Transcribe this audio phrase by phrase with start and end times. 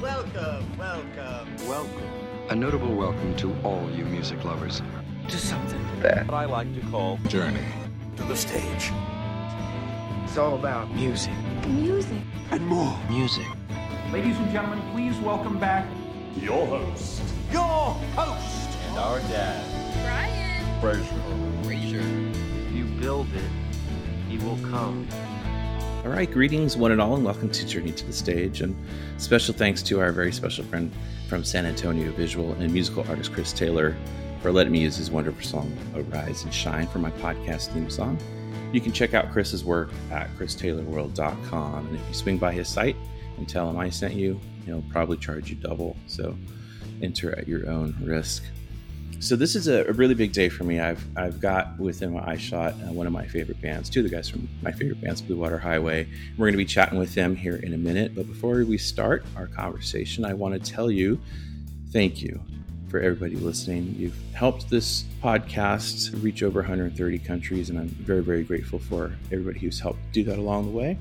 [0.00, 1.56] Welcome, welcome.
[1.68, 2.02] Welcome.
[2.50, 4.82] A notable welcome to all you music lovers.
[5.28, 7.64] To something that I like to call Journey.
[8.16, 8.90] to the stage.
[10.24, 11.32] It's all about music.
[11.68, 12.18] Music.
[12.50, 12.98] And more.
[13.08, 13.46] Music.
[14.12, 15.86] Ladies and gentlemen, please welcome back
[16.36, 17.22] Your host,
[17.52, 18.68] Your host.
[18.88, 19.64] and our dad,
[20.02, 20.80] Brian.
[21.62, 22.02] Frazier.
[22.66, 23.50] If you build it,
[24.28, 25.06] he will come.
[26.02, 28.62] All right, greetings, one and all, and welcome to Journey to the Stage.
[28.62, 28.74] And
[29.18, 30.90] special thanks to our very special friend
[31.28, 33.94] from San Antonio, visual and musical artist Chris Taylor,
[34.40, 38.18] for letting me use his wonderful song "Arise and Shine" for my podcast theme song.
[38.72, 42.96] You can check out Chris's work at christaylorworld.com, and if you swing by his site
[43.36, 45.98] and tell him I sent you, he'll probably charge you double.
[46.06, 46.34] So
[47.02, 48.42] enter at your own risk.
[49.20, 50.80] So this is a, a really big day for me.
[50.80, 54.10] I've I've got within my shot uh, one of my favorite bands, two of the
[54.10, 56.08] guys from my favorite bands, Blue Water Highway.
[56.38, 58.14] We're going to be chatting with them here in a minute.
[58.14, 61.20] But before we start our conversation, I want to tell you,
[61.92, 62.40] thank you
[62.88, 63.94] for everybody listening.
[63.98, 69.58] You've helped this podcast reach over 130 countries, and I'm very very grateful for everybody
[69.58, 70.96] who's helped do that along the way.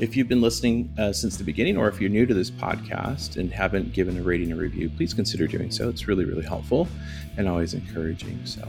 [0.00, 3.36] If you've been listening uh, since the beginning, or if you're new to this podcast
[3.36, 5.90] and haven't given a rating or review, please consider doing so.
[5.90, 6.88] It's really, really helpful
[7.36, 8.40] and always encouraging.
[8.46, 8.66] So,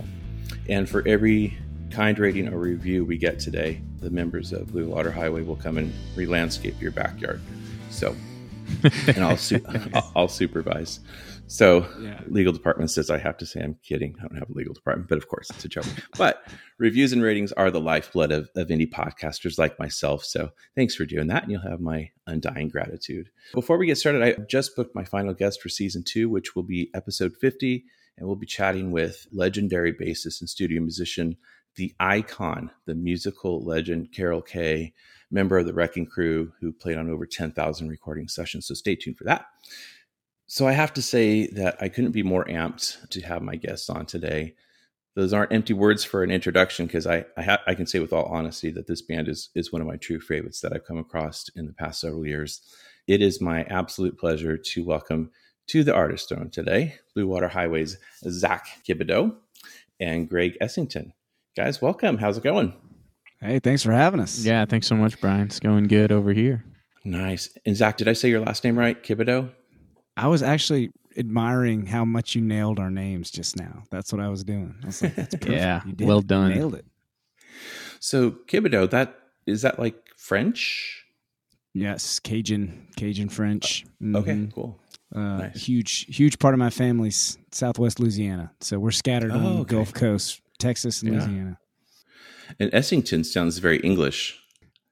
[0.68, 1.58] and for every
[1.90, 5.78] kind rating or review we get today, the members of Blue Water Highway will come
[5.78, 7.40] and re-landscape your backyard.
[7.90, 8.14] So,
[9.08, 11.00] and I'll su- I'll, I'll supervise.
[11.52, 12.22] So, Yeah.
[12.28, 14.16] legal department says I have to say I'm kidding.
[14.20, 15.86] I don't have a legal department, but of course it's a joke.
[16.18, 20.24] but reviews and ratings are the lifeblood of, of indie podcasters like myself.
[20.24, 23.30] So thanks for doing that, and you'll have my undying gratitude.
[23.54, 26.64] Before we get started, I just booked my final guest for season two, which will
[26.64, 27.84] be episode 50,
[28.18, 31.36] and we'll be chatting with legendary bassist and studio musician,
[31.76, 34.94] the icon, the musical legend Carol Kaye,
[35.30, 38.68] member of the Wrecking Crew, who played on over 10,000 recording sessions.
[38.68, 39.46] So stay tuned for that.
[40.52, 43.90] So I have to say that I couldn't be more amped to have my guests
[43.90, 44.54] on today.
[45.16, 48.12] Those aren't empty words for an introduction because I I, ha- I can say with
[48.12, 50.98] all honesty that this band is is one of my true favorites that I've come
[50.98, 52.60] across in the past several years.
[53.08, 55.32] It is my absolute pleasure to welcome
[55.68, 57.98] to the Artist Throne today Blue Water Highway's
[58.28, 59.34] Zack Kibodeaux
[60.02, 61.14] and Greg Essington.
[61.56, 62.18] Guys, welcome.
[62.18, 62.74] How's it going?
[63.40, 64.44] Hey, thanks for having us.
[64.44, 65.44] Yeah, thanks so much, Brian.
[65.44, 66.66] It's going good over here.
[67.06, 67.58] Nice.
[67.66, 69.02] And Zack, did I say your last name right?
[69.02, 69.50] Kibodeaux?
[70.18, 73.84] I was actually admiring how much you nailed our names just now.
[73.92, 74.76] That's what I was doing.
[74.84, 75.52] I was like, that's perfect.
[75.52, 76.28] Yeah, You did well it.
[76.28, 76.50] Done.
[76.52, 76.86] nailed it.
[78.00, 81.06] So Kibodeaux, that is that like French?
[81.74, 83.86] Yes, Cajun, Cajun French.
[84.04, 84.54] Okay, Mhm.
[84.54, 84.80] cool.
[85.16, 85.66] Uh, nice.
[85.66, 88.52] Huge, huge part of my family's Southwest Louisiana.
[88.62, 89.66] So we're scattered on Oh, the.
[89.66, 91.20] Gulf Coast, Texas and Yeah.
[91.20, 91.58] Louisiana.
[92.60, 94.38] And Essington sounds very English.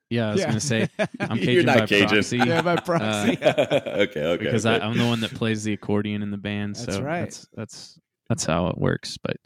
[0.09, 0.47] Yeah, I was Yeah.
[0.47, 0.89] gonna say
[1.19, 2.07] I'm You're Cajun not by Cajun.
[2.09, 2.37] proxy.
[2.45, 3.37] Yeah, by proxy.
[3.43, 4.37] okay, okay.
[4.37, 4.83] because okay.
[4.83, 6.75] I, I'm the one that plays the accordion in the band.
[6.75, 7.21] That's so right.
[7.21, 9.17] That's, that's that's how it works.
[9.17, 9.37] But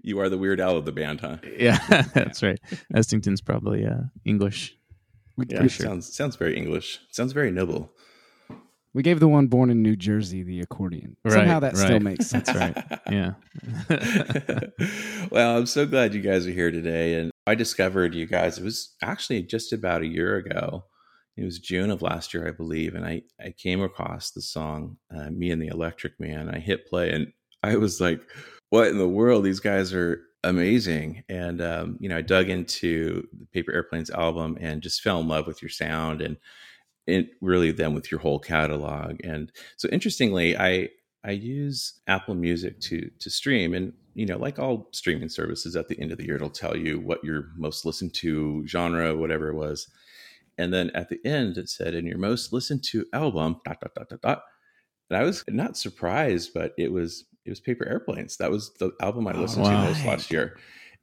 [0.00, 1.38] you are the weird owl of the band, huh?
[1.58, 1.78] yeah,
[2.14, 2.58] that's right.
[2.94, 4.76] Essington's probably uh, English.
[5.36, 7.00] We, Yeah, we, sounds sounds very English.
[7.10, 7.92] Sounds very noble.
[8.94, 11.16] we gave the one born in New Jersey the accordion.
[11.24, 12.46] Right, Somehow that still makes sense.
[12.48, 13.00] That's right.
[13.10, 13.32] Yeah.
[15.30, 17.14] well, I'm so glad you guys are here today.
[17.14, 20.84] And I discovered you guys, it was actually just about a year ago.
[21.36, 22.94] It was June of last year, I believe.
[22.94, 26.48] And I, I came across the song, uh, Me and the Electric Man.
[26.48, 27.32] I hit play and
[27.62, 28.20] I was like,
[28.70, 29.44] what in the world?
[29.44, 31.24] These guys are amazing.
[31.28, 35.28] And, um, you know, I dug into the Paper Airplanes album and just fell in
[35.28, 36.36] love with your sound and
[37.06, 39.16] it really then with your whole catalog.
[39.24, 40.90] And so interestingly, I,
[41.24, 45.88] I use Apple Music to to stream, and you know, like all streaming services, at
[45.88, 49.48] the end of the year, it'll tell you what your most listened to genre, whatever
[49.48, 49.88] it was,
[50.58, 53.94] and then at the end, it said, "In your most listened to album." Dot dot
[53.94, 54.42] dot dot dot.
[55.10, 58.36] And I was not surprised, but it was it was Paper Airplanes.
[58.36, 59.82] That was the album I listened wow.
[59.82, 60.58] to most last year,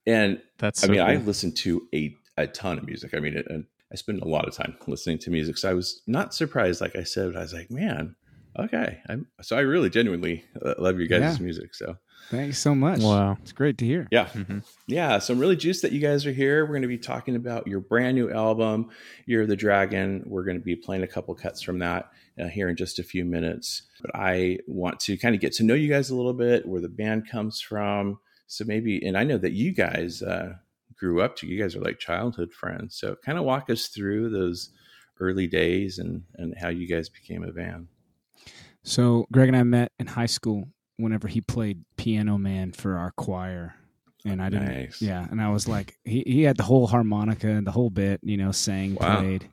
[0.05, 0.83] and That's.
[0.83, 3.13] I so mean, I listened to a a ton of music.
[3.13, 5.57] I mean, it, and I spend a lot of time listening to music.
[5.57, 8.15] So I was not surprised, like I said, but I was like, man,
[8.57, 8.99] okay.
[9.09, 11.43] I'm, so I really genuinely uh, love your guys' Yeah.
[11.43, 11.73] music.
[11.73, 11.97] So
[12.29, 13.01] Thanks so much.
[13.01, 13.37] Wow.
[13.41, 14.07] It's great to hear.
[14.11, 14.63] yeah, Mhm.
[14.87, 15.17] yeah.
[15.19, 16.63] So I'm really juiced that you guys are here.
[16.63, 18.89] We're going to be talking about your brand new album,
[19.25, 20.23] Year of the Dragon.
[20.27, 23.03] We're going to be playing a couple cuts from that uh, here in just a
[23.03, 23.81] few minutes.
[24.01, 26.81] But I want to kind of get to know you guys a little bit, where
[26.81, 28.19] the band comes from.
[28.45, 30.53] So maybe, and I know that you guys uh,
[30.97, 32.95] grew up to, you guys are like childhood friends.
[32.95, 34.69] So kind of walk us through those
[35.19, 37.87] early days and, and how you guys became a band.
[38.83, 40.67] So Greg and I met in high school
[40.99, 43.75] whenever he played Piano Man for our choir.
[44.25, 45.01] And I didn't Nice.
[45.01, 48.19] yeah, and I was like he, he had the whole harmonica and the whole bit,
[48.21, 49.17] you know, sang, Wow.
[49.19, 49.49] played.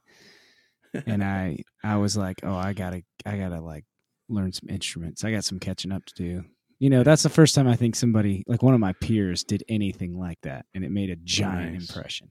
[1.07, 3.85] and I I was like, oh, I gotta I gotta like
[4.29, 5.25] learn some instruments.
[5.25, 6.45] I got some catching up to do.
[6.81, 9.63] You know, that's the first time I think somebody like one of my peers did
[9.69, 11.89] anything like that, and it made a giant Nice.
[11.89, 12.31] impression.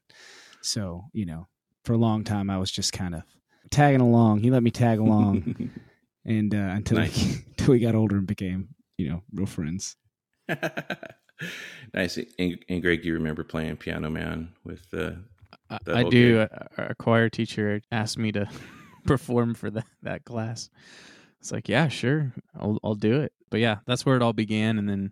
[0.61, 1.47] So you know,
[1.85, 3.23] for a long time I was just kind of
[3.71, 4.41] tagging along.
[4.41, 5.71] He let me tag along,
[6.25, 7.15] and uh, until Nice.
[7.23, 9.95] we, until we got older and became you know real friends.
[11.93, 12.17] nice.
[12.39, 15.11] And, and Greg, do you remember playing Piano Man with uh,
[15.69, 16.39] I, I do.
[16.39, 16.49] gig.
[16.77, 18.47] Our our choir teacher asked me to
[19.05, 20.69] perform for that that class.
[21.39, 23.33] It's like, yeah, sure, I'll I'll do it.
[23.49, 25.11] But yeah, that's where it all began, and then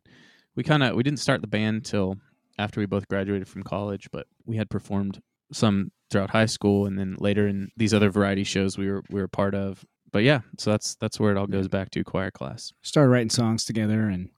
[0.55, 2.17] we kind of we didn't start the band till
[2.57, 5.21] after we both graduated from college, but we had performed
[5.51, 9.21] some throughout high school, and then later in these other variety shows we were we
[9.21, 9.83] were part of.
[10.13, 12.71] But yeah, so that's that's where it all goes back to choir class.
[12.83, 14.29] started writing songs together and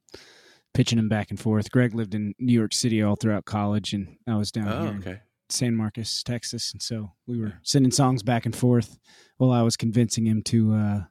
[0.74, 1.70] pitching them back and forth.
[1.70, 4.92] Greg lived in New York City all throughout college, and I was down Oh, here
[5.14, 5.20] in.
[5.50, 8.98] San Marcos, Texas, and so we were sending songs back and forth
[9.38, 11.04] while I was convincing him to uh,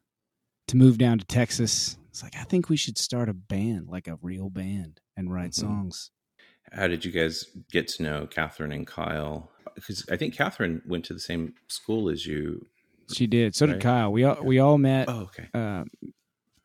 [0.69, 1.97] to move down to Texas.
[2.09, 5.51] It's like I think we should start a band, like a real band, and write
[5.51, 5.55] Mhm.
[5.61, 6.11] songs.
[6.73, 9.51] How did you guys get to know Catherine and Kyle?
[9.75, 12.67] Because I think Catherine went to the same school as you.
[13.13, 13.55] She did.
[13.55, 14.11] So did Kyle.
[14.13, 15.09] We all we all met.
[15.09, 15.49] Oh, okay.
[15.55, 15.85] uh,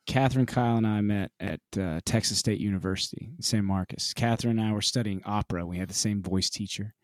[0.08, 4.14] Catherine, Kyle, and I met at uh, Texas State University in San Marcos.
[4.16, 5.66] Catherine and I were studying opera.
[5.66, 6.96] We had the same voice teacher.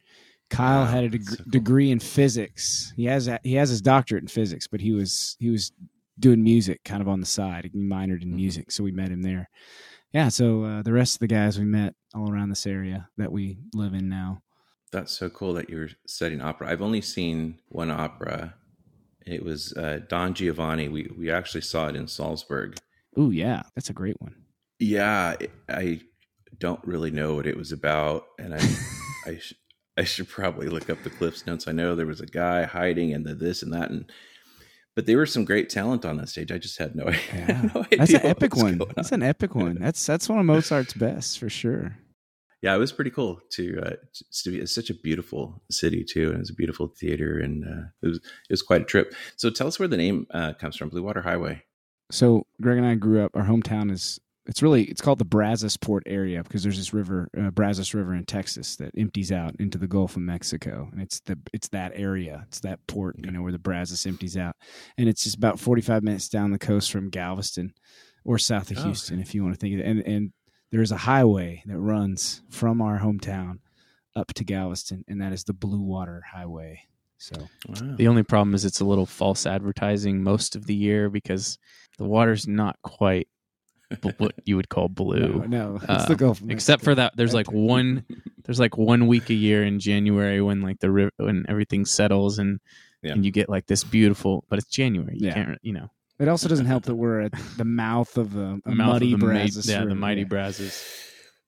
[0.50, 1.46] Kyle Wow, had a deg- so cool.
[1.50, 2.94] degree in physics.
[2.96, 5.72] He has a, he has his doctorate in physics, but he was he was
[6.20, 7.66] doing music kind of on the side.
[7.66, 8.36] He minored in Mhm.
[8.36, 9.50] music, so we met him there.
[10.14, 13.32] Yeah, so uh, the rest of the guys we met all around this area that
[13.32, 14.42] we live in now.
[14.92, 16.70] That's so cool that you're studying opera.
[16.72, 18.54] I've only seen one opera.
[19.26, 20.88] It was uh, Don Giovanni.
[20.88, 22.78] We we actually saw it in Salzburg.
[23.18, 24.36] Ooh, yeah, that's a great one.
[24.80, 25.36] Yeah,
[25.70, 26.02] I-
[26.60, 28.60] don't really know what it was about, and I
[29.26, 29.56] I, sh-
[29.98, 31.68] I should probably look up the Cliff's notes.
[31.68, 34.10] I know there was a guy hiding and the this and that, and
[34.96, 36.54] but there was some great talent on that stage.
[36.54, 38.80] I just had no, Yeah, no that's idea an epic one.
[38.96, 39.80] That's an epic one.
[39.82, 41.98] That's that's one of Mozart's best for sure.
[42.62, 43.96] Yeah, it was pretty cool to uh,
[44.44, 44.60] to be.
[44.60, 48.18] It's such a beautiful city too, and it's a beautiful theater, and uh, it was
[48.18, 49.14] it was quite a trip.
[49.36, 51.64] So tell us where the name uh, comes from, Blue Water Highway.
[52.12, 53.32] So Greg and I grew up.
[53.36, 57.50] Our hometown is it's really it's called the Brazosport area because there's this river, uh,
[57.50, 61.38] Brazos River in Texas that empties out into the Gulf of Mexico, and it's the
[61.52, 64.56] it's that area, it's that port, you know, where the Brazos empties out,
[64.98, 67.74] and it's just about 45 minutes down the coast from Galveston
[68.24, 69.22] or south of Oh, Houston, okay.
[69.24, 69.86] if you want to think of it.
[69.86, 70.32] And and
[70.72, 73.60] there's a highway that runs from our hometown
[74.16, 76.82] up to Galveston, and that is the Blue Water Highway.
[77.18, 77.36] So
[77.68, 77.96] Wow.
[77.98, 81.58] The only problem is it's a little false advertising most of the year because
[81.98, 83.28] the water's not quite
[84.02, 85.44] bl- what you would call blue.
[85.48, 86.42] no, no, it's the um, Gulf.
[86.42, 88.06] Of Except for that, there's like one
[88.44, 92.38] there's like one week a year in January when like the river when everything settles
[92.38, 92.60] and
[93.02, 93.14] Yeah.
[93.14, 95.16] and you get like this beautiful, but it's January.
[95.18, 95.34] You Yeah.
[95.34, 95.90] can't, you know,
[96.20, 99.12] It also doesn't help that we're at the mouth of the, a mouth of muddy
[99.12, 99.70] the ma- Brazos.
[99.70, 100.84] yeah, the mighty Brazos.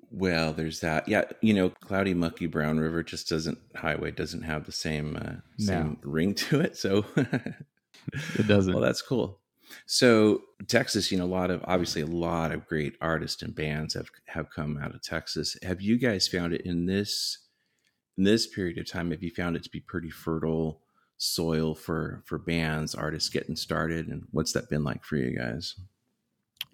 [0.10, 1.08] Well, there's that.
[1.08, 5.34] Yeah, you know, cloudy, mucky brown river just doesn't highway doesn't have the same uh,
[5.58, 6.78] same ring to it.
[6.78, 7.06] So,
[8.36, 8.74] It doesn't.
[8.74, 9.40] well, that's cool.
[9.86, 13.96] So Texas, you know, a lot of obviously a lot of great artists and bands
[13.96, 15.58] have have come out of Texas.
[15.62, 17.40] Have you guys found it in this
[18.18, 19.12] in this period of time?
[19.12, 20.80] Have you found it to be pretty fertile
[21.18, 25.76] soil for for bands, artists getting started, and what's that been like for you guys?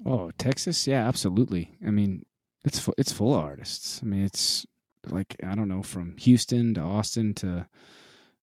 [0.05, 1.77] Oh, Texas, yeah, absolutely.
[1.85, 2.25] I mean,
[2.65, 4.01] it's fu- it's full of artists.
[4.03, 4.65] I mean, it's
[5.07, 7.67] like I don't know from Houston to Austin to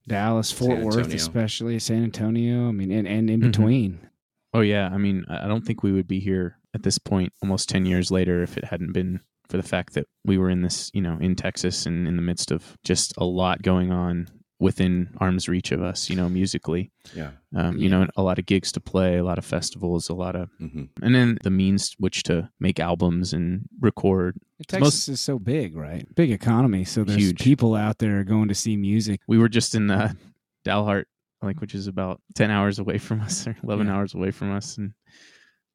[0.06, 2.68] Dallas, Fort Worth, especially San Antonio.
[2.68, 3.44] I mean, and and in Mhm.
[3.52, 4.08] between.
[4.52, 7.32] Oh yeah, I mean, I I don't think we would be here at this point
[7.42, 10.62] almost 10 years later if it hadn't been for the fact that we were in
[10.62, 14.28] this, you know, in Texas and in the midst of just a lot going on
[14.60, 16.90] within arm's reach of us, you know, musically.
[17.14, 17.30] Yeah.
[17.56, 20.36] Um, you know, a lot of gigs to play, a lot of festivals, a lot
[20.36, 24.36] of hmm and then the means which to make albums and record.
[24.68, 26.06] Texas is so big, right?
[26.14, 27.40] Big economy, so there's Huge.
[27.40, 29.20] people out there going to see music.
[29.26, 30.12] We were just in uh,
[30.64, 31.04] Dalhart,
[31.42, 33.94] like which is about 10 hours away from us or 11 Yeah.
[33.94, 34.92] hours away from us and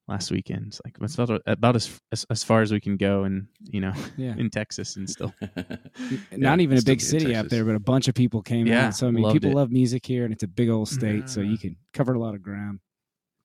[0.07, 3.23] last weekend it's like it's about, about as, as as far as we can go
[3.23, 4.35] and you know Yeah.
[4.37, 5.33] in Texas and still
[6.31, 8.95] Not even a big city out there, but a bunch of people came Yeah, out.
[8.95, 9.55] So I mean, people it.
[9.55, 11.61] love music here, and it's a big old state, so you mm-hmm.
[11.61, 12.79] can cover a lot of ground.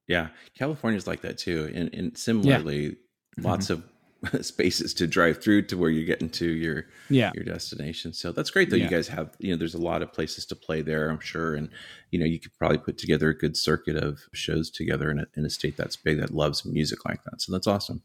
[0.08, 2.96] Yeah, California's like that too, and, and similarly,
[3.38, 3.74] lots mm-hmm.
[3.74, 3.84] of
[4.42, 8.12] spaces to drive through to where you're getting to your Yeah, your destination.
[8.12, 8.84] So that's great that Yeah.
[8.84, 9.34] you guys have.
[9.38, 11.70] You know, there's a lot of places to play there, I'm sure, and
[12.10, 15.26] you know, you could probably put together a good circuit of shows together in a,
[15.36, 17.40] in a state that's big that loves music like that.
[17.40, 18.02] So that's awesome.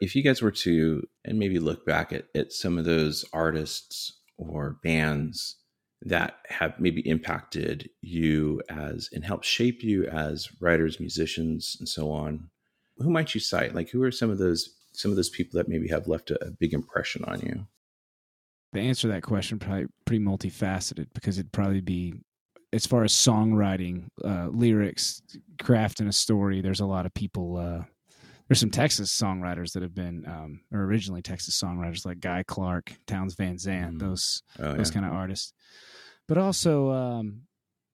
[0.00, 4.12] If you guys were to and maybe look back at at some of those artists
[4.36, 5.56] or bands
[6.02, 12.10] that have maybe impacted you as and helped shape you as writers, musicians, and so
[12.10, 12.50] on?
[12.98, 13.74] Who might you cite?
[13.74, 16.44] Like, who are some of those some of those people that maybe have left a,
[16.46, 17.66] a big impression on you?
[18.72, 22.14] The answer to that question probably pretty multifaceted because it'd probably be
[22.72, 25.22] as far as songwriting, uh, lyrics,
[25.58, 26.60] crafting a story.
[26.60, 27.56] There's a lot of people.
[27.56, 27.84] Uh,
[28.48, 32.92] there's some Texas songwriters that have been, um, or originally Texas songwriters like Guy Clark,
[33.06, 34.00] Townes Van Zandt, Mhm.
[34.00, 34.94] those Oh, those yeah.
[34.94, 35.52] kind of artists.
[36.26, 37.42] But also, um,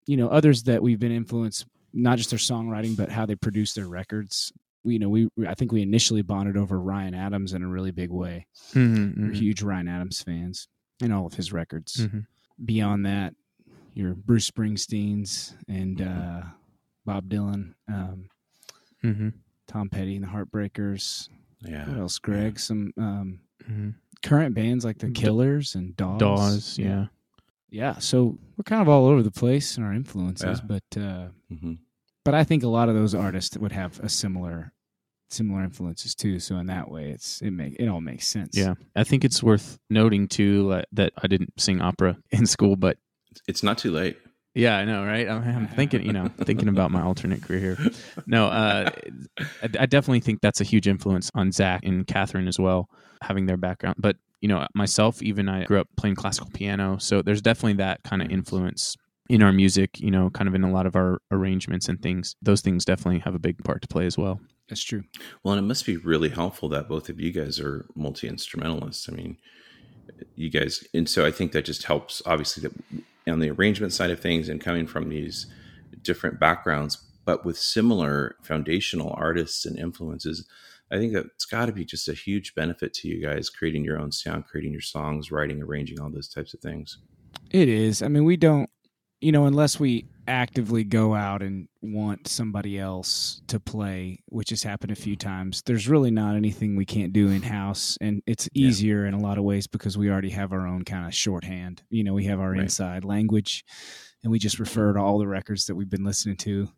[0.08, 3.74] you know, others that we've been influenced not just their songwriting, but how they produce
[3.74, 4.54] their records.
[4.84, 7.92] We, you know, we I think we initially bonded over Ryan Adams in a really
[7.92, 8.48] big way.
[8.74, 10.68] Mm-hmm, We're huge Ryan Adams fans
[11.02, 11.98] and all of his records.
[12.08, 12.26] Mhm.
[12.64, 13.34] Beyond that,
[13.94, 16.42] your Bruce Springsteen's and uh,
[17.06, 18.30] Bob Dylan, um,
[19.04, 19.30] Mm-hmm.
[19.68, 21.30] Tom Petty and the Heartbreakers.
[21.62, 21.88] Yeah.
[21.90, 22.60] What else, Greg?
[22.60, 23.90] Some um, Mm-hmm.
[24.24, 26.20] current bands like the D- Killers and Dawes.
[26.20, 27.06] Dawes, yeah.
[27.70, 27.98] yeah.
[28.00, 30.66] So we're kind of all over the place in our influences, Yeah.
[30.80, 31.74] but uh, hmm
[32.26, 34.74] but I think a lot of those artists would have a similar
[35.32, 36.40] similar influences too.
[36.40, 38.58] So in that way, it's it make it all makes sense.
[38.58, 42.76] Yeah, I think it's worth noting too uh, that I didn't sing opera in school,
[42.76, 42.98] but
[43.48, 44.18] It's not too late.
[44.56, 45.30] yeah, I know, right?
[45.30, 47.92] I'm, I'm thinking, you know, thinking about my alternate career here.
[48.26, 48.90] No, uh,
[49.40, 52.90] I, I definitely think that's a huge influence on Zack and Catherine as well,
[53.22, 53.98] having their background.
[54.00, 58.02] But you know, myself, even I grew up playing classical piano, so there's definitely that
[58.04, 58.96] kind of influence
[59.30, 60.00] in our music.
[60.00, 62.36] You know, kind of in a lot of our arrangements and things.
[62.42, 64.40] Those things definitely have a big part to play as well.
[64.68, 65.04] that's true.
[65.44, 69.08] Well, and it must be really helpful that both of you guys are multi instrumentalists.
[69.10, 69.38] I mean,
[70.36, 72.22] you guys, and so I think that just helps.
[72.26, 75.48] Obviously, that on the arrangement side of things, and coming from these
[76.02, 80.48] different backgrounds, but with similar foundational artists and influences,
[80.92, 83.84] I think that it's got to be just a huge benefit to you guys creating
[83.84, 86.98] your own sound, creating your songs, writing, arranging, all those types of things.
[87.52, 88.02] It is.
[88.02, 88.70] I mean, we don't,
[89.22, 94.62] you know, unless we actively go out and want somebody else to play, which has
[94.64, 97.98] happened a few times, there's really not anything we can't do in house.
[98.00, 98.68] And it's Yeah.
[98.68, 101.82] easier in a lot of ways because we already have our own kind of shorthand.
[101.90, 102.62] You know, we have our Right.
[102.62, 103.66] inside language
[104.24, 106.70] and we just refer to all the records that we've been listening to.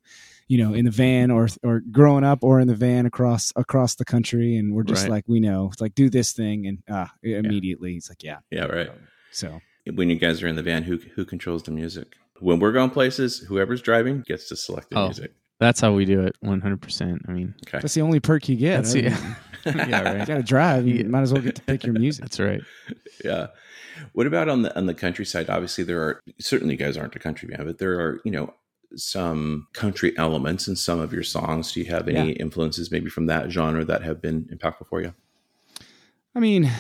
[0.48, 3.96] You know, in the van or or growing up or in the van across across
[3.96, 5.12] the country, and we're just Right.
[5.12, 8.40] like we know, it's like do this thing, and ah, immediately it's like yeah.
[8.52, 8.92] Yeah, right.
[9.32, 9.62] So
[9.94, 12.16] When you guys are in the van, who who controls the music?
[12.42, 15.06] When we're going places, whoever's driving gets to select the Oh.
[15.06, 15.34] music.
[15.60, 16.82] That's how we do it, 100.
[16.82, 17.80] percent I mean, Okay.
[17.80, 18.78] that's the only perk you get.
[18.84, 19.36] That's I the- mean,
[19.90, 20.20] yeah, right.
[20.22, 20.88] You got to drive.
[20.88, 22.24] You might as well get to pick your music.
[22.24, 22.62] That's right.
[23.24, 23.48] yeah.
[24.14, 25.50] What about on the on the countryside?
[25.52, 28.54] Obviously, there are certainly you guys aren't a country band, but there are you know
[28.96, 31.72] some country elements in some of your songs.
[31.74, 35.14] Do you have any influences maybe from that genre that have been impactful for you?
[36.36, 36.72] I mean, yeah,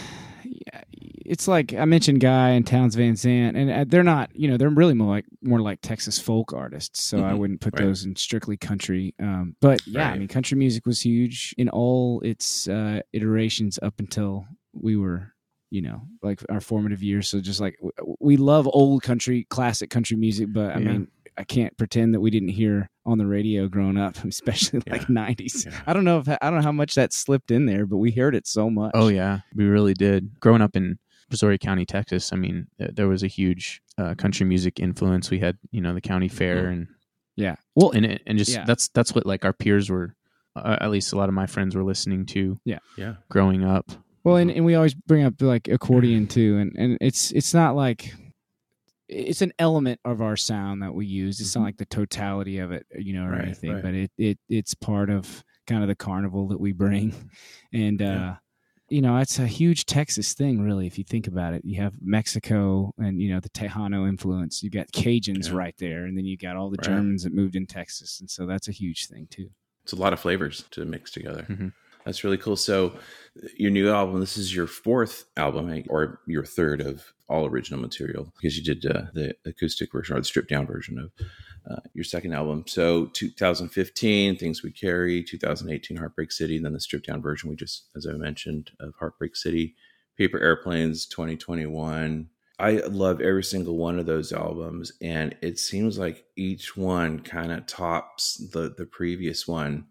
[1.25, 4.57] it's like I mentioned Guy and Townes Van Zandt, and uh, they're not, you know,
[4.57, 7.03] they're really more like more like Texas folk artists.
[7.03, 7.37] So I Mhm.
[7.37, 7.85] wouldn't put Right.
[7.85, 9.13] those in strictly country.
[9.19, 13.99] Um, but yeah, I mean, country music was huge in all its uh, iterations up
[13.99, 15.33] until we were.
[15.73, 17.29] You know, like our formative years.
[17.29, 17.79] So just like
[18.19, 20.91] we love old country, classic country music, but I Yeah.
[20.91, 21.07] mean,
[21.37, 25.07] I can't pretend that we didn't hear on the radio growing up, especially like Yeah.
[25.07, 25.65] '90s.
[25.65, 25.81] Yeah.
[25.87, 28.11] I don't know if I don't know how much that slipped in there, but we
[28.11, 28.91] heard it so much.
[28.93, 30.39] Oh yeah, we really did.
[30.39, 30.99] Growing up in
[31.31, 35.31] Brazoria County, Texas, I mean, there was a huge uh, country music influence.
[35.31, 36.87] We had, you know, the county fair and
[37.37, 37.55] yeah.
[37.75, 38.65] Well, and and just Yeah.
[38.65, 40.15] that's that's what like our peers were.
[40.53, 43.13] Uh, at least a lot of my friends were listening to Yeah, Yeah.
[43.29, 43.89] growing up.
[44.25, 47.73] Well, and, and we always bring up like accordion too, and, and it's it's not
[47.77, 48.13] like
[49.11, 51.39] it's an element of our sound that we use.
[51.41, 53.83] It's not like the totality of it, you know, or Right, anything, right.
[53.83, 57.13] but it, it it's part of kind of the carnival that we bring,
[57.73, 58.35] and uh,
[58.89, 60.87] you know, it's a huge Texas thing, really.
[60.87, 64.63] If you think about it, you have Mexico and you know the Tejano influence.
[64.63, 65.55] You got Cajuns Yeah.
[65.57, 66.87] right there, and then you got all the Right.
[66.87, 69.49] Germans that moved in Texas, and so that's a huge thing too.
[69.83, 71.45] It's a lot of flavors to mix together.
[71.49, 71.73] Mhm.
[72.05, 72.55] That's really cool.
[72.55, 72.93] So,
[73.57, 77.79] your new album, this is your fourth album, eh, or your third of all original
[77.79, 81.11] material, because you did uh, the acoustic version or the stripped down version of
[81.69, 82.65] uh, your second album.
[82.67, 87.89] So, 2015, Things We Carry, 2018, Heartbreak City, then the stripped down version we just,
[87.95, 89.75] as I mentioned, of Heartbreak City,
[90.17, 92.27] Paper Airplanes, 2021.
[92.59, 97.51] I love every single one of those albums, and it seems like each one kind
[97.51, 99.87] of tops the the previous one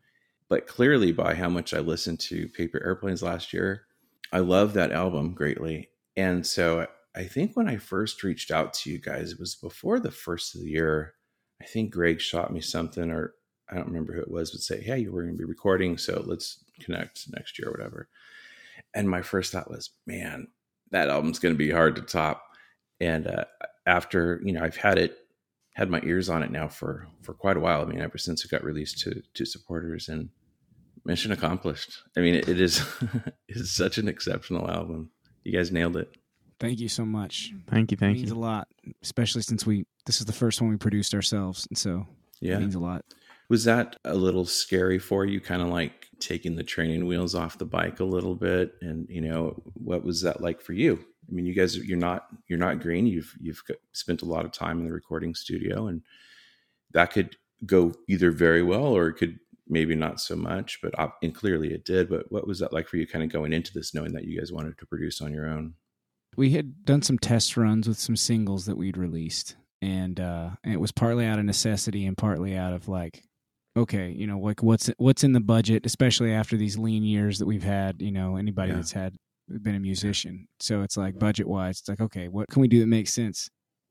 [0.50, 3.87] but clearly by how much I listened to Paper Airplanes last year,
[4.33, 5.88] I love that album greatly.
[6.16, 10.00] And so I think when I first reached out to you guys, it was before
[10.00, 11.14] the first of the year.
[11.62, 13.35] I think Greg shot me something, or
[13.71, 15.97] I don't remember who it was, but say, Hey, we're going to be recording.
[15.97, 18.09] So let's connect next year or whatever.
[18.92, 20.49] And my first thought was, man,
[20.90, 22.42] that album's going to be hard to top.
[23.00, 23.45] And uh,
[23.87, 25.16] after you know I've had it
[25.75, 27.83] had my ears on it now for for quite a while.
[27.83, 30.30] I mean, ever since it got released to to supporters and
[31.04, 31.99] mission accomplished.
[32.16, 32.85] I mean, it, it is
[33.49, 35.11] it's such an exceptional album.
[35.45, 36.11] You guys nailed it.
[36.59, 37.52] Thank you so much.
[37.69, 38.23] Thank you, Thank you.
[38.25, 38.37] It means you.
[38.37, 38.69] a lot,
[39.02, 42.07] especially since we this is the first one we produced ourselves, and so
[42.40, 42.57] Yeah.
[42.57, 43.04] it means a lot.
[43.49, 45.40] Was that a little scary for you?
[45.40, 49.21] Kind of like taking the training wheels off the bike a little bit, and you
[49.23, 51.04] know what was that like for you?
[51.28, 53.07] I mean, you guys, you're not you're not green.
[53.07, 56.02] You've you've spent a lot of time in the recording studio, and
[56.92, 59.38] that could go either very well or it could
[59.71, 60.79] maybe not so much.
[60.83, 62.09] But and clearly it did.
[62.11, 63.07] But what was that like for you?
[63.07, 65.75] Kind of going into this, knowing that you guys wanted to produce on your own.
[66.37, 70.75] we had done some test runs with some singles that we'd released and uh and
[70.75, 73.25] it was partly out of necessity and partly out of like
[73.77, 77.47] okay you know like what's what's in the budget especially after these lean years that
[77.47, 78.77] we've had you know anybody Yeah.
[78.77, 79.17] that's had
[79.62, 82.79] been a musician so it's like budget wise it's like okay what can we do
[82.81, 83.49] that makes sense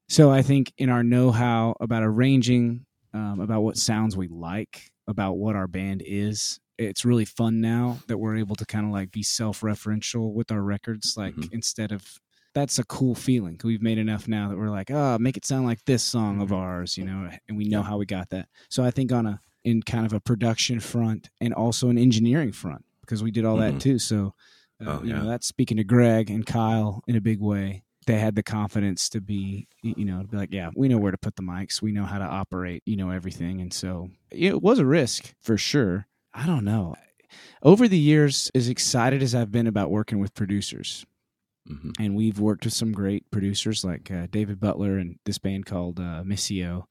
[0.09, 5.33] so i think in our know-how about arranging um, about what sounds we like about
[5.33, 9.11] what our band is it's really fun now that we're able to kind of like
[9.11, 11.49] be self-referential with our records like Mhm.
[11.51, 12.19] instead of
[12.55, 13.59] that's a cool feeling.
[13.63, 16.51] We've made enough now that we're like, oh, make it sound like this song of
[16.51, 18.47] ours, you know, and we know how we got that.
[18.69, 22.51] So I think on a in kind of a production front and also an engineering
[22.53, 23.73] front because we did all Mhm.
[23.73, 23.99] that too.
[23.99, 24.33] So
[24.81, 27.83] uh, Oh, you know, that's speaking to Greg and Kyle in a big way.
[28.09, 31.11] They had the confidence to be, you know, to be like, yeah, we know where
[31.11, 34.63] to put the mics, we know how to operate, you know, everything, and so it
[34.63, 36.07] was a risk for sure.
[36.33, 36.95] I don't know.
[37.61, 41.05] Over the years, as excited as I've been about working with producers,
[41.67, 45.67] hmm and we've worked with some great producers like uh, David Butler and this band
[45.67, 46.85] called uh, Missio.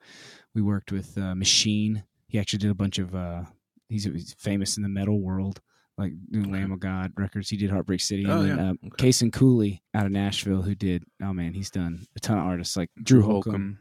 [0.54, 2.04] We worked with uh, Machine.
[2.28, 3.12] He actually did a bunch of.
[3.12, 3.42] Uh,
[3.88, 5.60] he's, he's famous in the metal world,
[5.98, 6.12] like.
[6.32, 7.48] Lamb of God records.
[7.50, 8.24] He did Heartbreak City.
[8.26, 8.70] Oh, and then, yeah.
[8.70, 9.08] uh, Okay.
[9.08, 11.04] Cason Cooley out of Nashville, who did.
[11.22, 13.78] Oh man, he's done a ton of artists like Drew Holcomb,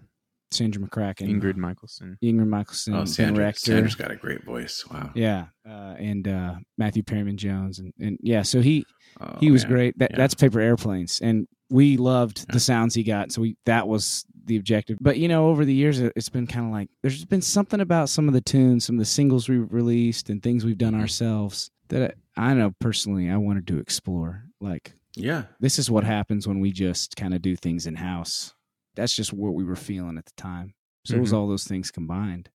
[0.52, 2.18] Sandra McCracken, Ingrid Michaelson.
[2.24, 3.60] Ingrid Michaelson, Oh, Sandra, Rector.
[3.72, 4.86] Sandra's got a great voice.
[4.90, 5.12] Wow.
[5.14, 8.86] yeah, uh, and uh, Matthew Perryman Jones, and, and yeah, so he
[9.20, 9.72] Oh, he was man.
[9.72, 10.00] great.
[10.00, 10.18] That Yeah.
[10.18, 12.54] that's paper airplanes, and we loved Yeah.
[12.54, 13.32] the sounds he got.
[13.32, 14.98] So we that was the objective.
[15.02, 17.82] But you know, over the years, it- it's been kind of like there's been something
[17.82, 20.94] about some of the tunes, some of the singles we've released, and things we've done
[20.94, 21.02] Mhm.
[21.02, 24.44] ourselves that I, I know personally I wanted to explore.
[24.60, 25.44] Like Yeah.
[25.60, 28.54] this is what happens when we just kind of do things in house.
[28.96, 30.74] That's just what we were feeling at the time.
[31.06, 31.38] So it was Mhm.
[31.38, 32.50] all those things combined.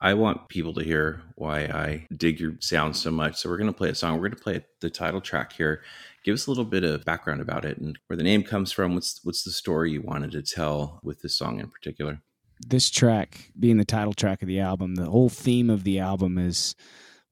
[0.00, 3.36] I want people to hear why I dig your sound so much.
[3.36, 4.14] So we're going to play a song.
[4.14, 5.82] We're going to play the title track here.
[6.24, 8.94] Give us a little bit of background about it and where the name comes from.
[8.94, 12.20] What's what's the story you wanted to tell with this song in particular?
[12.66, 16.38] this track being the title track of the album, the whole theme of the album
[16.38, 16.74] is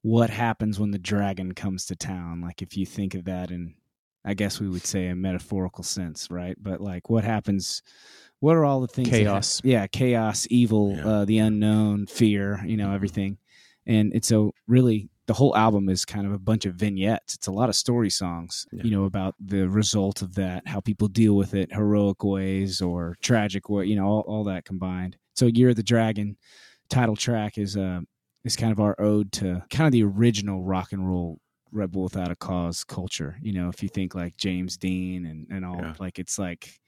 [0.05, 2.39] what happens when the dragon comes to town.
[2.39, 3.73] Like if you think of that in
[4.27, 6.55] I guess we would say a metaphorical sense, right?
[6.61, 7.81] But like what happens
[8.39, 9.61] what are all the things that Chaos.
[9.63, 11.07] yeah, chaos, evil, Yeah.
[11.07, 13.37] uh, the unknown, fear, you know, everything.
[13.87, 17.33] And it's so really the whole album is kind of a bunch of vignettes.
[17.33, 18.83] It's a lot of story songs, Yeah.
[18.83, 23.15] you know, about the result of that, how people deal with it, heroic ways or
[23.21, 25.17] tragic way, you know, all, all that combined.
[25.33, 26.37] So Year of the Dragon
[26.89, 28.01] title track is uh
[28.45, 31.39] is kind of our ode to kind of the original rock and roll
[31.73, 33.35] rebel without a cause culture.
[33.41, 35.93] You know, if you think like James Dean and, and all Yeah.
[35.99, 36.79] like it's like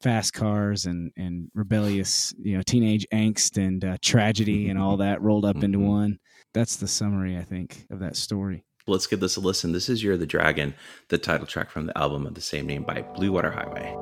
[0.00, 5.22] fast cars and and rebellious you know teenage angst and uh, tragedy and all that
[5.22, 5.86] rolled up into Mhm.
[5.86, 6.18] one
[6.52, 9.70] that's the summary i think of that story Let's give this a listen.
[9.70, 10.74] This is Year of the Dragon,
[11.08, 13.94] the title track from the album of the same name by Blue Water Highway.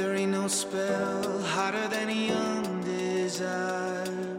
[0.00, 4.38] There ain't no spell hotter than a young desire.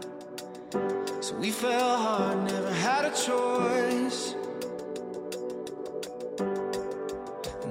[1.20, 4.34] So we fell hard, never had a choice.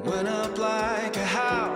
[0.06, 1.71] Went up like a house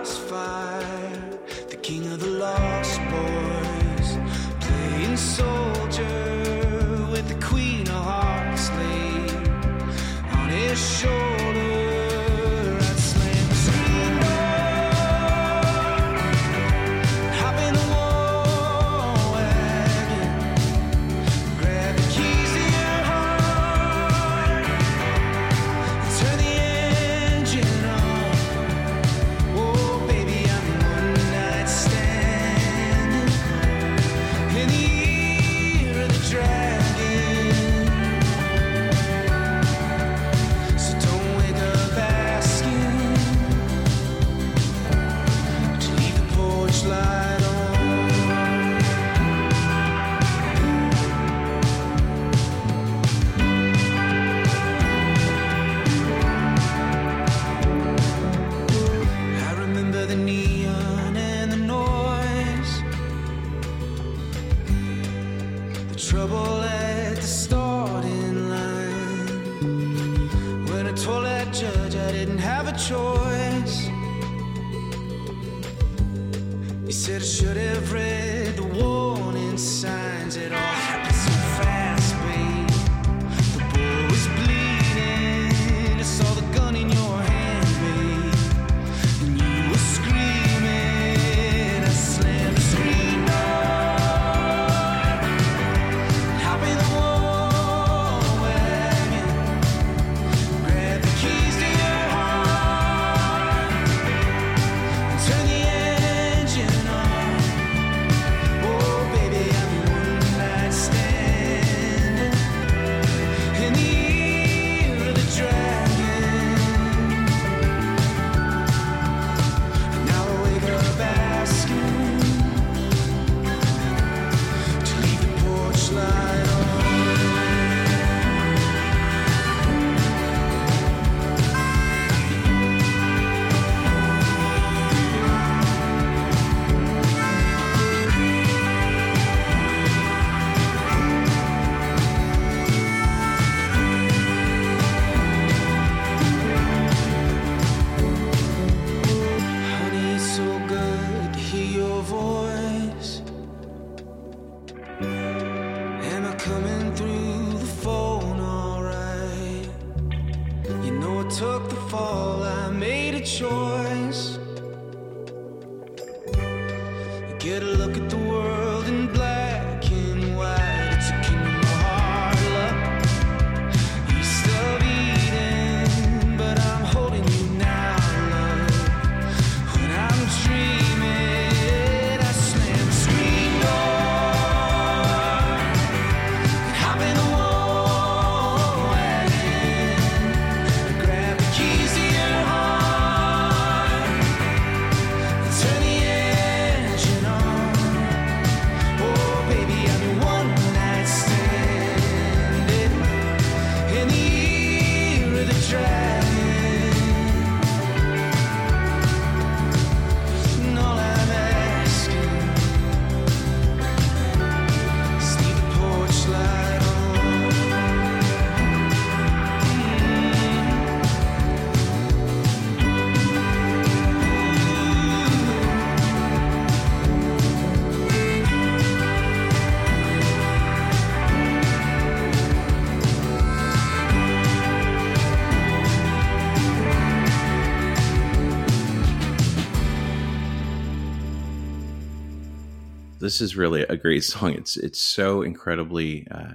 [243.26, 244.52] This is really a great song.
[244.52, 246.52] It's it's so incredibly uh,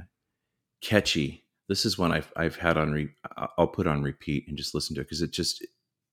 [0.81, 1.43] catchy.
[1.67, 2.93] This is one I've I've had on.
[2.93, 3.13] Re-
[3.57, 5.67] I'll put on repeat and just listen to it because it just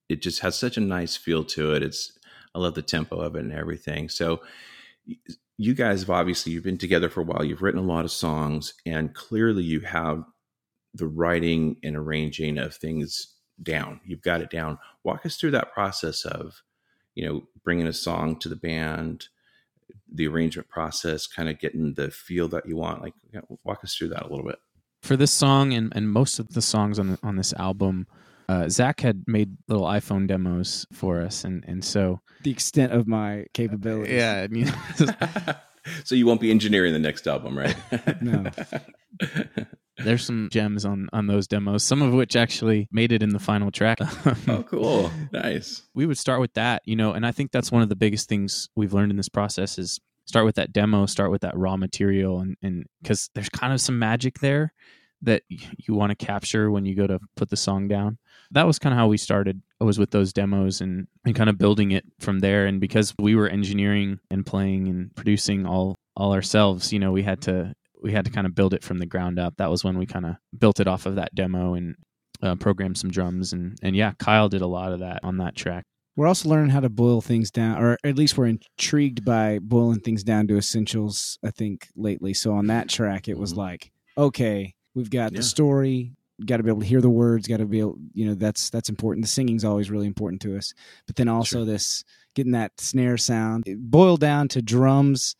[0.08, 1.84] it just has such a nice feel to it.
[1.84, 2.18] It's
[2.56, 4.08] I love the tempo of it and everything.
[4.08, 4.40] So
[5.56, 7.44] you guys have obviously you've been together for a while.
[7.44, 10.24] You've written a lot of songs, and clearly you have
[10.92, 14.00] the writing and arranging of things down.
[14.04, 14.80] You've got it down.
[15.04, 16.64] Walk us through that process of
[17.14, 19.28] you know bringing a song to the band
[20.12, 23.02] the arrangement process, kind of getting the feel that you want.
[23.02, 24.58] Like, you know, walk us through that a little bit.
[25.02, 28.06] for this song and, and most of the songs on the, on this album,
[28.48, 33.06] uh, Zack had made little iPhone demos for us, and and so The extent of
[33.06, 34.14] my capabilities.
[34.14, 34.72] yeah, I mean,
[36.04, 37.76] so you won't be engineering the next album, right?
[38.22, 38.46] No.
[39.98, 43.38] there's some gems on on those demos, some of which actually made it in the
[43.38, 43.98] final track.
[44.48, 45.10] oh, cool.
[45.32, 45.82] Nice.
[45.94, 48.28] we would start with that, you know, and I think that's one of the biggest
[48.28, 51.76] things we've learned in this process is start with that demo, start with that raw
[51.76, 54.72] material, and and because there's kind of some magic there
[55.22, 58.18] that you want to capture when you go to put the song down.
[58.52, 59.60] That was kind of how we started.
[59.80, 62.66] It was with those demos and and kind of building it from there.
[62.66, 67.22] And because we were engineering and playing and producing all all ourselves, you know, we
[67.22, 69.56] had to we had to kind of build it from the ground up.
[69.56, 71.96] That was when we kind of built it off of that demo and
[72.42, 75.56] uh, programmed some drums and and yeah, Kyle did a lot of that on that
[75.56, 75.84] track.
[76.16, 80.00] We're also learning how to boil things down, or at least we're intrigued by boiling
[80.00, 82.34] things down to essentials, I think, lately.
[82.34, 83.56] So on that track, it was Mhm.
[83.58, 85.38] like, okay, we've got Yeah.
[85.38, 88.26] the story, got to be able to hear the words, got to be able, you
[88.26, 89.24] know, that's that's important.
[89.24, 90.72] The singing's always really important to us.
[91.06, 91.64] But then also Sure.
[91.64, 92.02] this
[92.34, 95.36] getting that snare sound it boiled down to drums,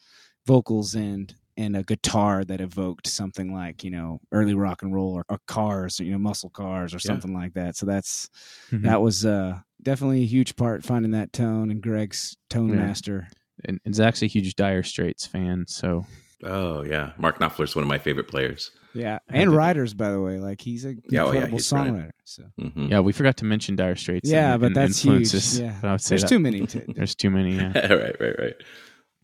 [0.47, 5.12] vocals, and and a guitar that evoked something like you know early rock and roll
[5.12, 7.01] or, or cars, you know, muscle cars or Yeah.
[7.11, 7.77] something like that.
[7.77, 8.31] So that's
[8.71, 8.83] Mhm.
[8.85, 12.77] that was uh, definitely a huge part finding that tone and Greg's tone Yeah.
[12.77, 13.29] master.
[13.64, 16.07] and, and Zack's a huge Dire Straits fan, so
[16.44, 18.71] Oh yeah, Mark Knopfler's one of my favorite players.
[18.94, 21.73] Yeah, and to- writers, by the way, like he's an Yeah, oh, yeah, incredible he's
[21.73, 21.90] right.
[21.92, 22.11] songwriter.
[22.25, 22.88] So Mhm.
[22.90, 24.31] Yeah, we forgot to mention Dire Straits.
[24.31, 25.59] Yeah, and, but and that's influences.
[25.59, 25.66] huge.
[25.66, 25.77] Yeah.
[25.83, 26.66] But I would say there's that- too many.
[26.68, 27.57] To, There's too many.
[27.57, 27.73] Yeah.
[27.92, 28.55] right, right, right.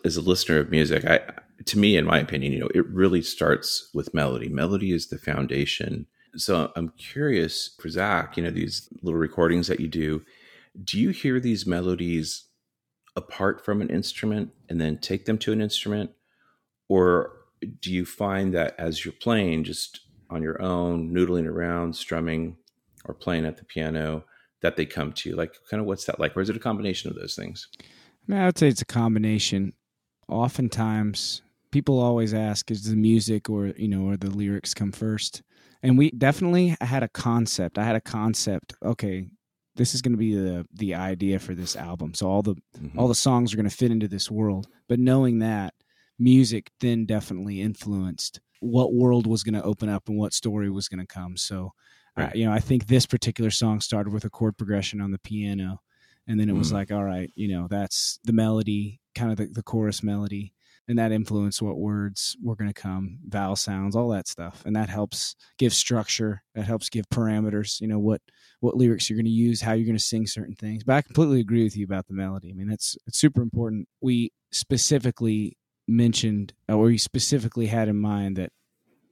[0.04, 1.20] As a listener of music, I
[1.66, 4.48] to me, in my opinion, you know, it really starts with melody.
[4.48, 6.06] Melody is the foundation.
[6.36, 10.22] So I'm curious for Zack, you know, these little recordings that you do,
[10.82, 12.44] do you hear these melodies
[13.16, 16.10] apart from an instrument and then take them to an instrument?
[16.88, 17.32] Or
[17.80, 22.56] do you find that as you're playing just on your own, noodling around, strumming,
[23.04, 24.24] or playing at the piano,
[24.60, 25.36] that they come to you?
[25.36, 26.36] Like, kind of what's that like?
[26.36, 27.68] Or is it a combination of those things?
[27.80, 27.84] I
[28.26, 29.72] mean, I would say it's a combination.
[30.28, 35.42] Oftentimes, people always ask, "Is the music or you know, or the lyrics come first?
[35.82, 37.78] And we definitely had a concept.
[37.78, 38.74] I had a concept.
[38.82, 39.28] Okay,
[39.76, 42.14] this is going to be the the idea for this album.
[42.14, 42.98] So all the Mhm.
[42.98, 44.68] all the songs are going to fit into this world.
[44.88, 45.74] But knowing that,
[46.18, 50.88] music then definitely influenced what world was going to open up and what story was
[50.88, 51.36] going to come.
[51.36, 51.72] So,
[52.16, 55.18] uh, you know, I think this particular song started with a chord progression on the
[55.18, 55.80] piano,
[56.26, 56.74] and then it was Mm.
[56.74, 60.52] like, all right, you know, that's the melody, kind of the, the chorus melody,
[60.88, 64.76] and that influenced what words were going to come, vowel sounds, all that stuff, and
[64.76, 66.42] that helps give structure.
[66.54, 67.80] That helps give parameters.
[67.80, 68.20] You know what
[68.60, 70.84] what lyrics you're going to use, how you're going to sing certain things.
[70.84, 72.50] But I completely agree with you about the melody.
[72.50, 73.88] I mean, that's it's super important.
[74.00, 75.56] We specifically
[75.88, 78.50] mentioned, or we specifically had in mind that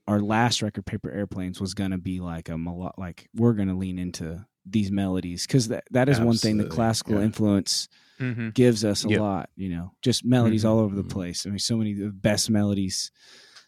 [0.07, 2.57] our last record, Paper Airplanes, was going to be like a
[2.97, 6.65] like we're going to lean into these melodies because that that is one thing the
[6.65, 7.23] classical yeah.
[7.25, 7.87] influence
[8.19, 8.49] Mm-hmm.
[8.49, 9.19] gives us a Yep.
[9.19, 9.49] lot.
[9.55, 10.69] You know, just melodies Mhm.
[10.69, 11.09] all over the Mhm.
[11.09, 11.45] place.
[11.45, 13.11] I mean, so many of the best melodies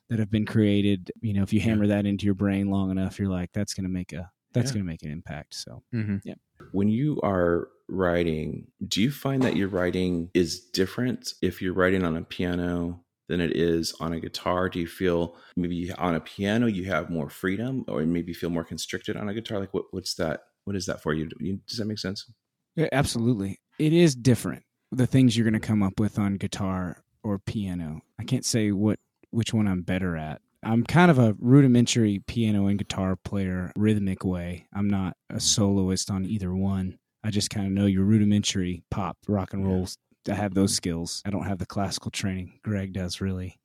[0.10, 1.12] that have been created.
[1.20, 3.86] You know, if you hammer that into your brain long enough, you're like, that's going
[3.86, 4.76] to make a that's Yeah.
[4.76, 5.56] going to make an impact.
[5.56, 6.32] So Mm-hmm.
[6.72, 12.04] when you are writing, do you find that your writing is different if you're writing
[12.06, 14.70] on a piano than it is on a guitar?
[14.70, 18.64] Do you feel maybe on a piano you have more freedom, or maybe feel more
[18.64, 19.60] constricted on a guitar?
[19.60, 20.44] Like, what, what's that?
[20.66, 21.30] What is that for you?
[21.68, 22.30] Does that make sense?
[22.76, 23.60] Yeah, absolutely.
[23.80, 24.64] It is different.
[24.92, 28.02] The things you're going to come up with on guitar or piano.
[28.20, 29.00] I can't say what
[29.32, 30.42] which one I'm better at.
[30.64, 34.68] I'm kind of a rudimentary piano and guitar player rhythmic way.
[34.74, 36.98] I'm not a soloist on either one.
[37.24, 39.98] I just kind of know your rudimentary pop, rock and rolls.
[40.30, 41.22] I have those skills.
[41.26, 42.60] I don't have the classical training.
[42.64, 43.60] Greg does really,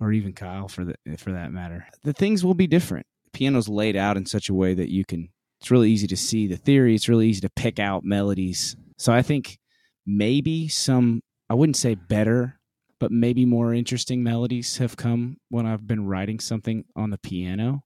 [0.00, 1.86] or even Kyle for the for that matter.
[2.02, 3.06] The things will be different.
[3.32, 5.28] Piano's laid out in such a way that you can
[5.60, 6.94] it's really easy to see the theory.
[6.94, 8.76] It's really easy to pick out melodies.
[8.98, 9.58] So I think
[10.06, 12.58] maybe some, I wouldn't say better,
[12.98, 17.82] but maybe more interesting melodies have come when I've been writing something on the piano.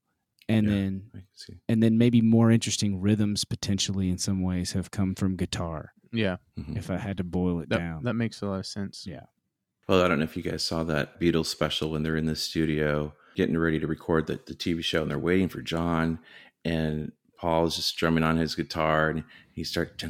[0.49, 0.73] And Yeah.
[0.75, 1.55] then, I can see.
[1.69, 5.93] and then maybe more interesting rhythms potentially in some ways have come from guitar.
[6.13, 6.77] Yeah, Mhm.
[6.77, 8.05] If I had to boil it that down.
[8.05, 9.05] that makes a lot of sense.
[9.07, 9.25] Yeah.
[9.89, 12.37] Well, I don't know if you guys saw that Beatles special when they're in the
[12.37, 16.21] studio getting ready to record the, the TV show and they're waiting for John
[16.65, 17.11] and
[17.45, 20.03] Paul's just strumming on his guitar and he starts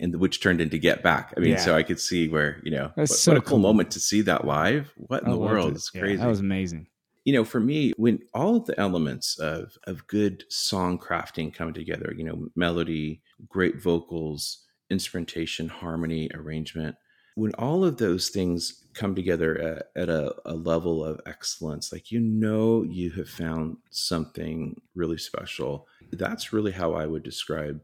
[0.00, 1.32] and which turned into Get Back.
[1.36, 1.58] I mean, Yeah.
[1.58, 3.58] so I could see where, you know, That's what, so what a cool cool.
[3.60, 4.92] moment to see that live.
[4.96, 5.72] What in I the world?
[5.72, 5.74] it.
[5.76, 6.16] It's Yeah, crazy.
[6.16, 6.88] that was amazing.
[7.24, 11.72] you know, for me, when all of the elements of of good song crafting come
[11.72, 16.96] together, you know, melody, great vocals, instrumentation, harmony, arrangement,
[17.36, 22.10] when all of those things come together at, at a, a level of excellence, like
[22.10, 25.86] you know, you have found something really special.
[26.12, 27.80] That's really how I would describe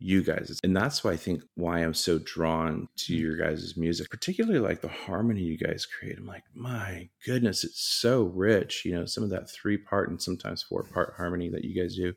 [0.00, 0.60] you guys.
[0.62, 4.80] And that's why I think why I'm so drawn to your guys' music, particularly like
[4.80, 6.18] the harmony you guys create.
[6.18, 8.84] I'm like, my goodness, it's so rich.
[8.84, 11.96] You know, some of that three part and sometimes four part harmony that you guys
[11.96, 12.12] do.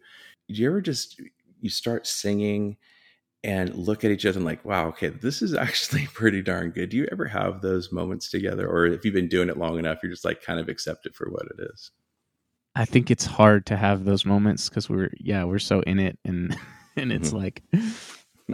[0.47, 1.19] Do you ever just
[1.59, 2.77] you start singing
[3.43, 6.89] and look at each other and like, wow, okay, this is actually pretty darn good.
[6.89, 8.67] Do you ever have those moments together?
[8.67, 11.15] Or if you've been doing it long enough, you're just like kind of accept it
[11.15, 11.91] for what it is.
[12.75, 16.17] I think it's hard to have those moments because we're yeah we're so in it
[16.23, 16.55] and
[16.95, 17.37] and it's Mhm.
[17.37, 17.63] like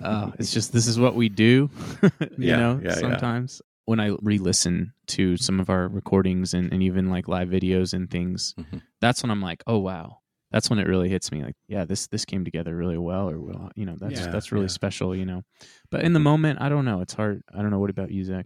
[0.02, 1.70] uh, it's just this is what we do
[2.22, 3.00] you Yeah, know yeah, yeah.
[3.00, 7.94] sometimes when I re-listen to some of our recordings and, and even like live videos
[7.94, 8.82] and things Mhm.
[9.02, 10.20] that's when I'm like oh wow
[10.52, 13.40] that's when it really hits me like yeah this this came together really well or
[13.40, 14.70] well you know that's Yeah, that's really yeah.
[14.72, 15.44] special you know
[15.92, 18.24] but in the moment I don't know it's hard I don't know what about you
[18.24, 18.46] Zack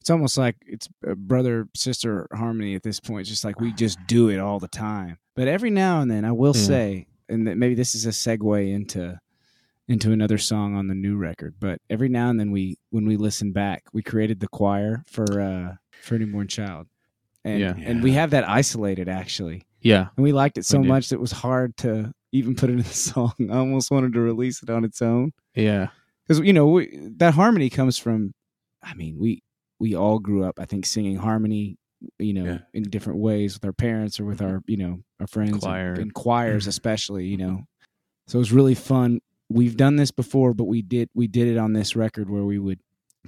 [0.00, 3.20] It's almost like it's a brother sister harmony at this point.
[3.22, 5.18] It's just like we just do it all the time.
[5.36, 6.62] But every now and then, I will Yeah.
[6.72, 9.18] say, and that maybe this is a segue into
[9.88, 11.54] into another song on the new record.
[11.60, 15.40] But every now and then, we when we listen back, we created the choir for
[15.40, 16.86] uh, for a Newborn Child,
[17.44, 17.74] and Yeah.
[17.84, 21.20] and we have that isolated actually, yeah and we liked it so much that it
[21.20, 23.32] was hard to even put it in the song.
[23.50, 25.88] I almost wanted to release it on its own yeah
[26.26, 28.32] because you know we, that harmony comes from
[28.82, 29.42] i mean we
[29.78, 31.76] we all grew up i think singing harmony
[32.18, 32.58] you know, Yeah.
[32.72, 35.92] in different ways with our parents or with our, you know, our friends and- Choir.
[35.92, 36.70] and choirs mm-hmm.
[36.70, 37.50] especially, you know.
[37.50, 37.88] Mm-hmm.
[38.28, 39.20] So it was really fun.
[39.48, 42.58] We've done this before, but we did we did it on this record where we
[42.58, 42.78] would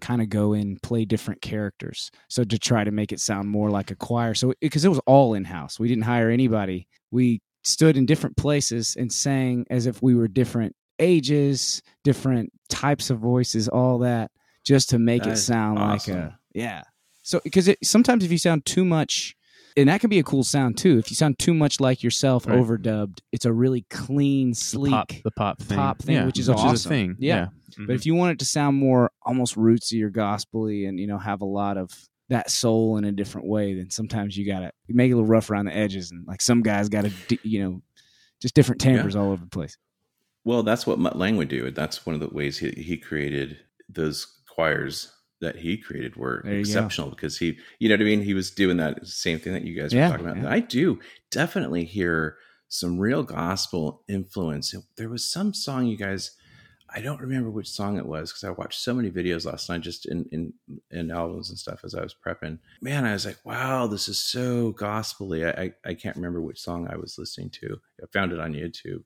[0.01, 2.11] kind of go in play different characters.
[2.29, 4.35] So to try to make it sound more like a choir.
[4.35, 5.79] So because it was all in house.
[5.79, 6.89] We didn't hire anybody.
[7.11, 13.11] We stood in different places and sang as if we were different ages, different types
[13.11, 14.31] of voices, all that
[14.65, 16.15] just to make That it sound awesome.
[16.15, 16.83] like a yeah.
[17.23, 19.37] So because it sometimes if you sound too much
[19.77, 20.99] and that can be a cool sound too.
[20.99, 22.59] If you sound too much like yourself Right.
[22.59, 26.39] overdubbed, it's a really clean, the sleek pop, the pop thing, pop thing, yeah, which
[26.39, 26.93] is which is awesome.
[26.93, 27.17] a thing.
[27.19, 27.35] Yeah.
[27.37, 27.91] Yeah, But mm-hmm.
[27.93, 31.41] if you want it to sound more almost rootsy or gospely and you know have
[31.43, 31.91] a lot of
[32.29, 35.51] that soul in a different way, then sometimes you gotta make it a little rough
[35.51, 37.11] around the edges and like some guys gotta
[37.43, 37.83] you know
[38.41, 39.77] just different timbres all over the place.
[40.45, 41.71] Well, that's what Mutt Lange would do.
[41.71, 43.59] That's one of the ways he, he created
[43.89, 46.59] those choirs that he created were you go.
[46.61, 48.23] exceptional because he, you know what I mean?
[48.23, 50.43] He was doing that same thing that you guys Yeah, were talking about.
[50.45, 50.51] yeah.
[50.51, 50.99] I do
[51.31, 54.75] definitely hear some real gospel influence.
[54.97, 56.31] There was some song you guys,
[56.95, 59.83] I don't remember which song it was because I watched so many videos last night
[59.83, 60.53] just in, in,
[60.91, 62.59] in albums and stuff as I was prepping.
[62.81, 65.47] Man, I was like, wow, this is so gospelly.
[65.47, 67.79] I, I, I can't remember which song I was listening to.
[68.03, 69.05] I found it on YouTube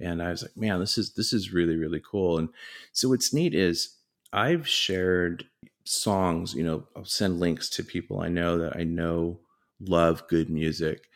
[0.00, 2.38] and I was like, man, this is this is really really cool.
[2.38, 2.48] And
[2.92, 3.96] so what's neat is
[4.32, 5.44] I've shared
[5.84, 6.54] songs.
[6.54, 9.40] You know, I'll send links to people I know that I know
[9.80, 11.08] love good music,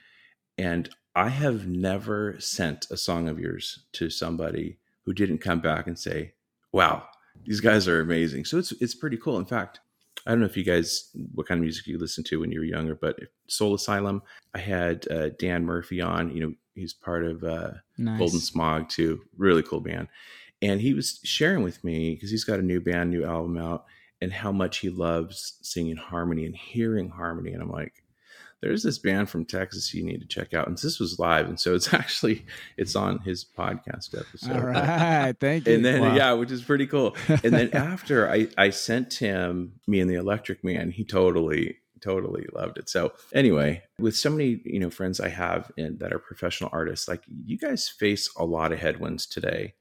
[0.57, 5.87] and I have never sent a song of yours to somebody who didn't come back
[5.87, 6.35] and say,
[6.73, 7.05] "Wow,
[7.45, 9.39] these guys are amazing." So it's it's pretty cool.
[9.39, 9.81] In fact.
[10.27, 12.59] I don't know if you guys what kind of music you listened to when you
[12.59, 14.21] were younger, but Soul Asylum.
[14.53, 16.35] I had uh, Dan Murphy on.
[16.35, 18.19] You know, he's part of uh, Nice.
[18.19, 19.23] Golden Smog too.
[19.39, 20.09] Really cool band.
[20.61, 23.87] And he was sharing with me because he's got a new band, new album out,
[24.21, 27.53] and how much he loves singing harmony and hearing harmony.
[27.53, 28.03] And I'm like,
[28.61, 30.67] there's this band from Texas you need to check out.
[30.67, 32.45] And this was live, and so it's actually
[32.77, 34.57] it's on his podcast episode.
[34.57, 35.75] All right, thank you.
[35.75, 36.17] And then Wow.
[36.17, 37.15] yeah, which is pretty cool.
[37.29, 42.47] And then after I I sent him me and the Electric Man, he totally totally
[42.53, 42.89] loved it.
[42.89, 47.07] So anyway, with so many you know friends I have in, that are professional artists,
[47.07, 49.75] like you guys face a lot of headwinds today,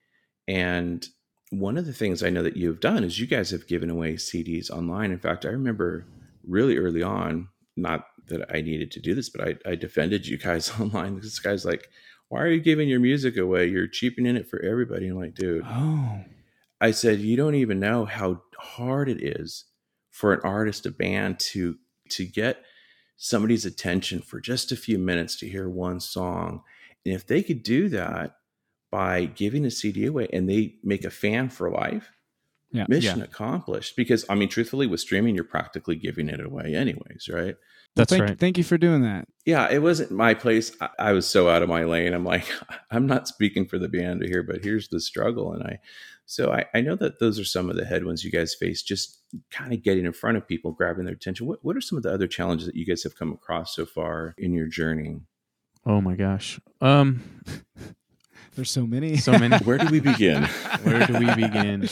[0.48, 1.08] and
[1.50, 3.90] one of the things I know that you have done is you guys have given
[3.90, 5.12] away CDs online.
[5.12, 6.06] In fact, I remember
[6.46, 10.38] really early on, not that I needed to do this, but I, I defended you
[10.38, 11.88] guys online this guy's like,
[12.30, 13.68] why are you giving your music away?
[13.68, 15.08] You're cheapening it for everybody.
[15.08, 16.26] I'm like, dude, Oh,
[16.82, 19.66] I said, you don't even know how hard it is
[20.12, 21.78] for an artist, a band to
[22.10, 22.64] to get
[23.18, 26.64] somebody's attention for just a few minutes to hear one song.
[27.06, 28.37] And if they could do that
[28.92, 32.12] by giving a CD away and they make a fan for life,
[32.72, 32.86] Yeah.
[32.88, 33.96] mission accomplished.
[33.96, 37.56] Because I mean, truthfully, with streaming, you're practically giving it away anyways, right?
[37.96, 38.40] That's thank, right.
[38.40, 39.28] Thank you for doing that.
[39.46, 40.72] Yeah, it wasn't my place.
[40.80, 42.14] I, I was so out of my lane.
[42.14, 42.46] I'm like,
[42.92, 45.52] I'm not speaking for the band here, but here's the struggle.
[45.54, 45.80] And I,
[46.28, 49.18] so I, I know that those are some of the headwinds you guys face, just
[49.50, 51.48] kind of getting in front of people, grabbing their attention.
[51.48, 53.86] What, what are some of the other challenges that you guys have come across so
[53.86, 55.22] far in your journey?
[55.86, 56.60] Oh my gosh.
[56.82, 57.24] Um,
[58.58, 59.18] There's so many.
[59.18, 59.56] so many.
[59.64, 60.44] Where do we begin?
[60.82, 61.88] Where do we begin?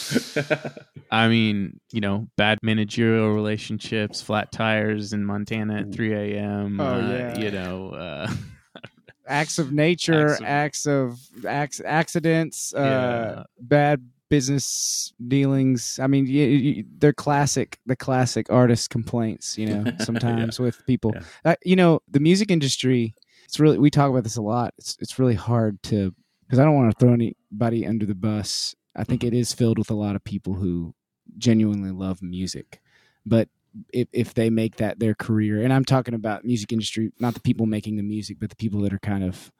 [1.12, 6.82] I mean, you know, bad managerial relationships, flat tires in Montana at 3 a.m.
[6.82, 7.38] Oh, uh, yeah.
[7.38, 8.32] You know, uh,
[9.28, 16.00] acts of nature, Acts of- acts of accidents, uh, bad business dealings.
[16.02, 19.56] I mean, y y they're classic, the classic artist complaints.
[19.56, 21.12] You know, sometimes with people.
[21.14, 21.52] Yeah.
[21.52, 23.14] Uh, you know, the music industry.
[23.44, 24.74] It's really we talk about this a lot.
[24.80, 26.16] It's it's really hard to
[26.46, 28.76] because I don't want to throw anybody under the bus.
[28.96, 29.36] I think mm-hmm.
[29.36, 30.94] it is filled with a lot of people who
[31.38, 32.82] genuinely love music,
[33.26, 33.50] but
[33.92, 37.42] if if they make that their career, and I'm talking about music industry, not the
[37.42, 39.52] people making the music, but the people that are kind of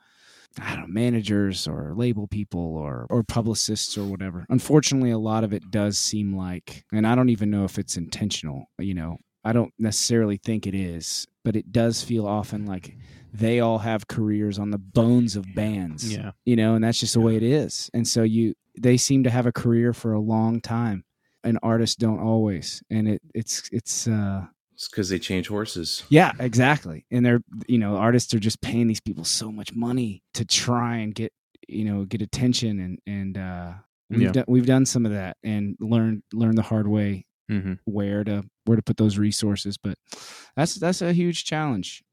[0.60, 4.46] I don't know, managers or label people or or publicists or whatever.
[4.50, 7.98] Unfortunately, a lot of it does seem like, and I don't even know if it's
[7.98, 8.70] intentional.
[8.80, 12.98] You know, I don't necessarily think it is, but it does feel often like
[13.32, 16.12] they all have careers on the bones of bands.
[16.12, 16.32] yeah.
[16.46, 17.90] You know, and that's just the way it is.
[17.94, 21.06] And so you they seem to have a career for a long time.
[21.44, 22.82] And artists don't always.
[22.90, 26.04] And it it's it's uh It's because they change horses.
[26.10, 27.06] yeah, exactly.
[27.12, 30.98] And they're you know, artists are just paying these people so much money to try
[30.98, 31.32] and get
[31.68, 33.74] you know, get attention and and uh
[34.10, 34.32] we've Yeah.
[34.32, 38.44] done we've done some of that and learned learned the hard way hmm where to
[38.66, 39.78] where to put those resources.
[39.78, 39.98] But
[40.56, 42.04] that's that's a huge challenge.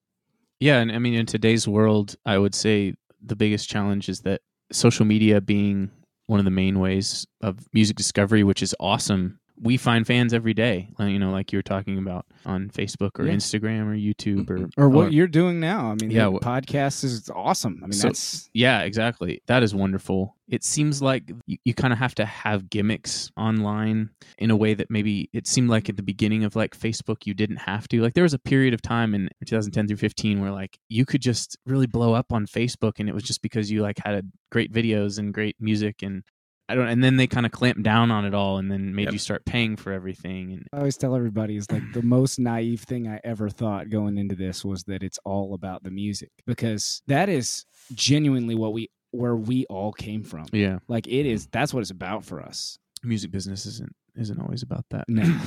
[0.61, 4.41] Yeah, and I mean, in today's world, I would say the biggest challenge is that
[4.71, 5.91] social media being
[6.27, 9.41] one of the main ways of music discovery, which is awesome.
[9.63, 10.89] We find fans every day.
[10.99, 13.35] You know, like you were talking about on Facebook or Yeah.
[13.35, 15.93] Instagram or YouTube or or what you're doing now.
[15.93, 17.79] I mean, Yeah, the podcast is awesome.
[17.83, 19.41] I mean, So- that's Yeah, exactly.
[19.47, 20.37] That is wonderful.
[20.49, 24.75] It seems like you, you kind of have to have gimmicks online in a way
[24.75, 28.03] that maybe it seemed like at the beginning of like Facebook you didn't have to.
[28.03, 31.23] Like there was a period of time in 2010 through 15 where like you could
[31.23, 34.73] just really blow up on Facebook and it was just because you like had great
[34.73, 36.25] videos and great music and
[36.73, 39.05] I don't and then they kind of clamped down on it all and then made
[39.05, 39.13] Yep.
[39.13, 42.81] you start paying for everything and I always tell everybody is like the most naive
[42.81, 47.03] thing I ever thought going into this was that it's all about the music because
[47.07, 47.65] that is
[47.95, 50.47] genuinely what we where we all came from.
[50.53, 52.79] yeah, Like it is that's what it's about for us.
[53.03, 55.05] music business isn't isn't always about that.
[55.09, 55.25] No.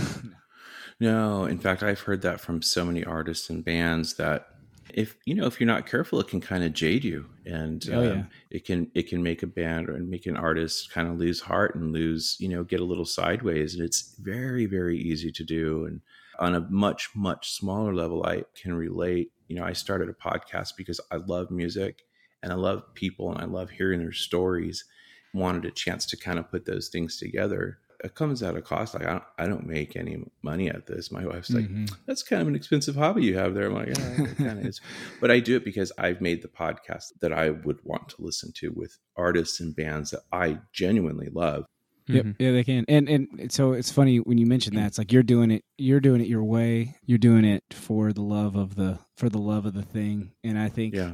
[0.99, 4.47] No, in fact, I've heard that from so many artists and bands that
[4.95, 7.99] if you know if you're not careful, it can kind of jade you, and Oh,
[7.99, 8.23] um, yeah.
[8.49, 11.75] it can it can make a band or make an artist kind of lose heart
[11.75, 15.85] and lose you know get a little sideways, and it's very very easy to do.
[15.85, 16.01] And
[16.39, 19.31] on a much much smaller level, I can relate.
[19.49, 22.03] You know, I started a podcast because I love music
[22.41, 24.85] and I love people and I love hearing their stories.
[25.33, 27.79] Wanted a chance to kind of put those things together.
[28.03, 28.93] It comes at a cost.
[28.93, 31.11] Like I don't, I don't make any money at this.
[31.11, 31.91] My wife's like, Mhm.
[32.05, 33.67] that's kind of an expensive hobby you have there.
[33.67, 34.81] I'm like, yeah, it kind of is.
[35.21, 38.51] But I do it because I've made the podcast that I would want to listen
[38.57, 41.65] to with artists and bands that I genuinely love.
[42.07, 42.35] Yep, Mhm.
[42.37, 42.85] yeah, they can.
[42.87, 44.85] And and so it's funny when you mention that.
[44.87, 45.63] It's like you're doing it.
[45.77, 46.95] You're doing it your way.
[47.05, 50.33] You're doing it for the love of the for the love of the thing.
[50.43, 51.13] And I think Yeah.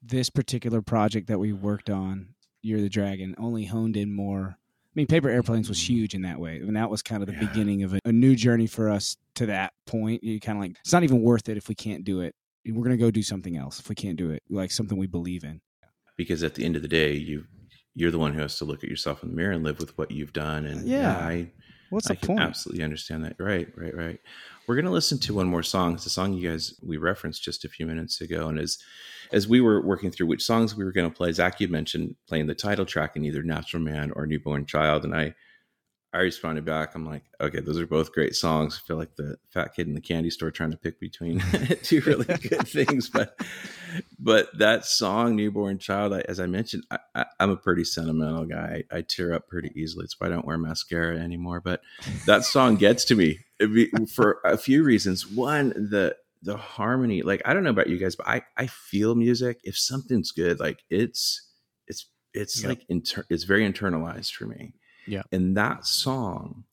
[0.00, 4.58] this particular project that we worked on, Year of the Dragon, only honed in more.
[4.94, 5.94] I mean, Paper Airplanes was mm-hmm.
[5.94, 7.46] huge in that way, and that was kind of the Yeah.
[7.46, 10.22] beginning of a, a new journey for us to that point.
[10.22, 12.34] You kind of like it's not even worth it if we can't do it.
[12.66, 15.44] We're gonna go do something else if we can't do it, like something we believe
[15.44, 15.60] in.
[16.16, 17.44] Because at the end of the day, you
[17.94, 19.96] you're the one who has to look at yourself in the mirror and live with
[19.98, 20.66] what you've done.
[20.66, 21.16] And Yeah.
[21.16, 21.50] I
[21.92, 22.40] What's I the can point?
[22.40, 23.36] absolutely understand that.
[23.38, 24.20] Right, right, right.
[24.66, 25.94] We're going to listen to one more song.
[25.94, 28.78] It's a song you guys we referenced just a few minutes ago, and as
[29.30, 32.16] as we were working through which songs we were going to play, Zack, you mentioned
[32.26, 35.34] playing the title track in either Natural Man or Newborn Child, and I
[36.14, 36.94] I responded back.
[36.94, 38.78] I'm like, okay, those are both great songs.
[38.82, 41.40] I feel like the fat kid in the candy store trying to pick between
[41.82, 43.34] two really good things, but
[44.18, 46.84] but that song newborn child I, as i mentioned
[47.14, 50.30] I, i'm a pretty sentimental guy I, I tear up pretty easily it's why i
[50.30, 51.82] don't wear mascara anymore but
[52.24, 57.42] that song gets to me be- for a few reasons one the the harmony like
[57.44, 60.82] i don't know about you guys but i i feel music if something's good like
[60.88, 61.50] it's
[61.86, 62.68] it's it's Yep.
[62.70, 64.72] like inter- it's very internalized for me
[65.06, 65.22] Yeah.
[65.32, 66.64] and that song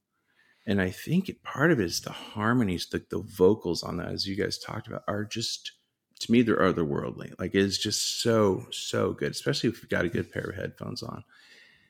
[0.68, 4.10] and i think it, part of it is the harmonies the, the vocals on that
[4.10, 5.72] as you guys talked about are just
[6.20, 7.34] to me they're otherworldly.
[7.40, 11.02] Like it's just so so good especially if you've got a good pair of headphones
[11.02, 11.24] on.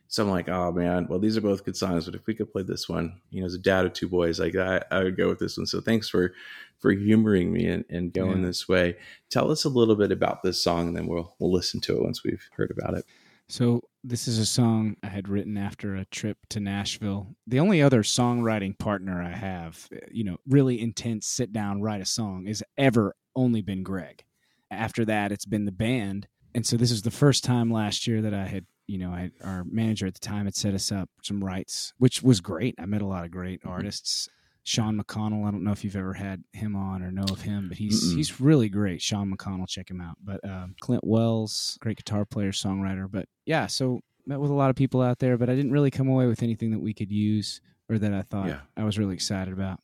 [0.07, 2.51] So i'm like oh man well these are both good songs but if we could
[2.51, 5.17] play this one you know as a dad of two boys like i, I would
[5.17, 5.65] go with this one.
[5.67, 6.33] So thanks for
[6.77, 8.47] for humoring me and, and going Yeah.
[8.47, 8.95] this way.
[9.29, 12.03] Tell us a little bit about this song and then we'll we'll listen to it
[12.03, 13.05] once we've heard about it
[13.49, 17.35] So this is a song I had written after a trip to Nashville.
[17.47, 21.99] The only other songwriting partner I have, eh, you know, really intense sit down write
[21.99, 24.23] a song is ever only been Greg.
[24.69, 28.21] After that, it's been the band, and so this is the first time last year
[28.21, 31.09] that I had, you know, I our manager at the time had set us up
[31.23, 32.75] some rights, which was great.
[32.77, 33.69] I met a lot of great mm-hmm.
[33.69, 34.29] artists.
[34.69, 37.67] Sean McConnell, I don't know if you've ever had him on or know of him,
[37.69, 38.17] but he's Mm-mm.
[38.17, 39.01] he's really great.
[39.01, 40.15] Sean McConnell, check him out.
[40.23, 43.09] But um, Clint Wells, great guitar player, songwriter.
[43.09, 45.89] But yeah, so met with a lot of people out there, but I didn't really
[45.89, 48.59] come away with anything that we could use or that I thought Yeah.
[48.77, 49.79] I was really excited about.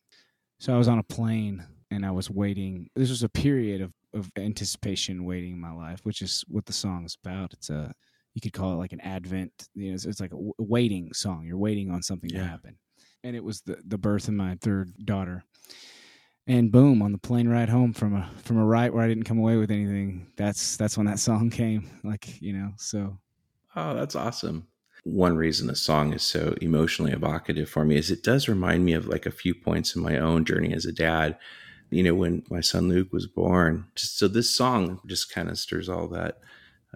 [0.59, 2.91] So I was on a plane and I was waiting.
[2.95, 6.73] This was a period of, of anticipation waiting in my life, which is what the
[6.73, 7.53] song is about.
[7.53, 7.91] It's a
[8.35, 9.51] you could call it like an advent.
[9.73, 11.45] You know, it's, it's like a waiting song.
[11.45, 12.77] You're waiting on something to happen.
[13.25, 15.43] And it was the the birth of my third daughter.
[16.47, 19.23] And boom, on the plane ride home from a from a ride where I didn't
[19.23, 20.27] come away with anything.
[20.37, 21.89] That's that's when that song came.
[22.03, 23.17] Like you know, so
[23.75, 24.67] Oh, that's awesome.
[25.03, 28.93] One reason the song is so emotionally evocative for me is it does remind me
[28.93, 31.37] of like a few points in my own journey as a dad.
[31.89, 33.85] You know, when my son Luke was born.
[33.95, 36.39] So this song just kind of stirs all that.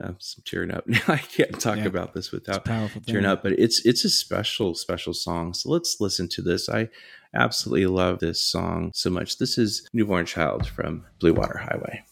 [0.02, 0.86] Uh, some tearing up.
[1.08, 1.86] I can't talk Yeah.
[1.86, 2.66] about this without
[3.06, 5.54] tearing up, but it's it's a special special song.
[5.54, 6.70] So let's listen to this.
[6.70, 6.90] I
[7.34, 9.38] absolutely love this song so much.
[9.38, 12.04] This is Newborn Child from Blue Water Highway.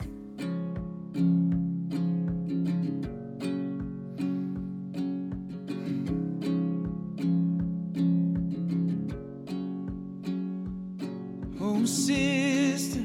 [11.59, 12.99] Oh, sister,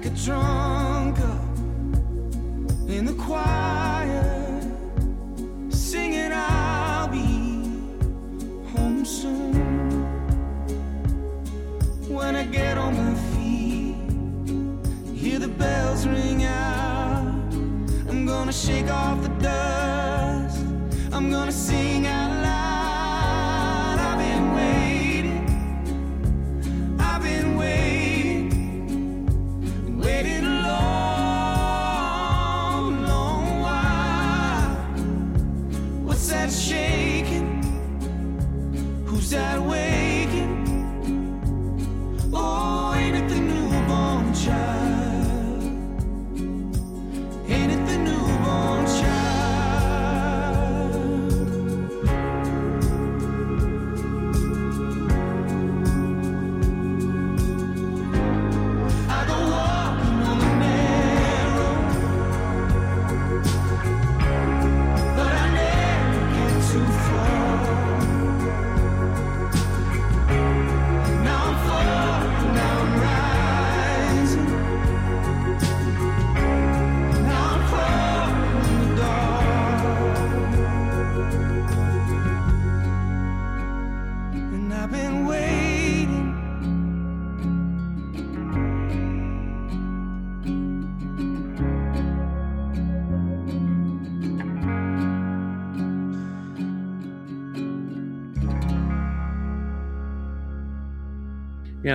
[0.06, 1.40] a drunkard
[2.88, 4.60] in the choir,
[5.68, 7.64] singing, I'll be
[8.70, 9.54] home soon.
[12.08, 13.96] When I get on my feet,
[15.16, 17.26] hear the bells ring out.
[18.08, 19.25] I'm gonna shake off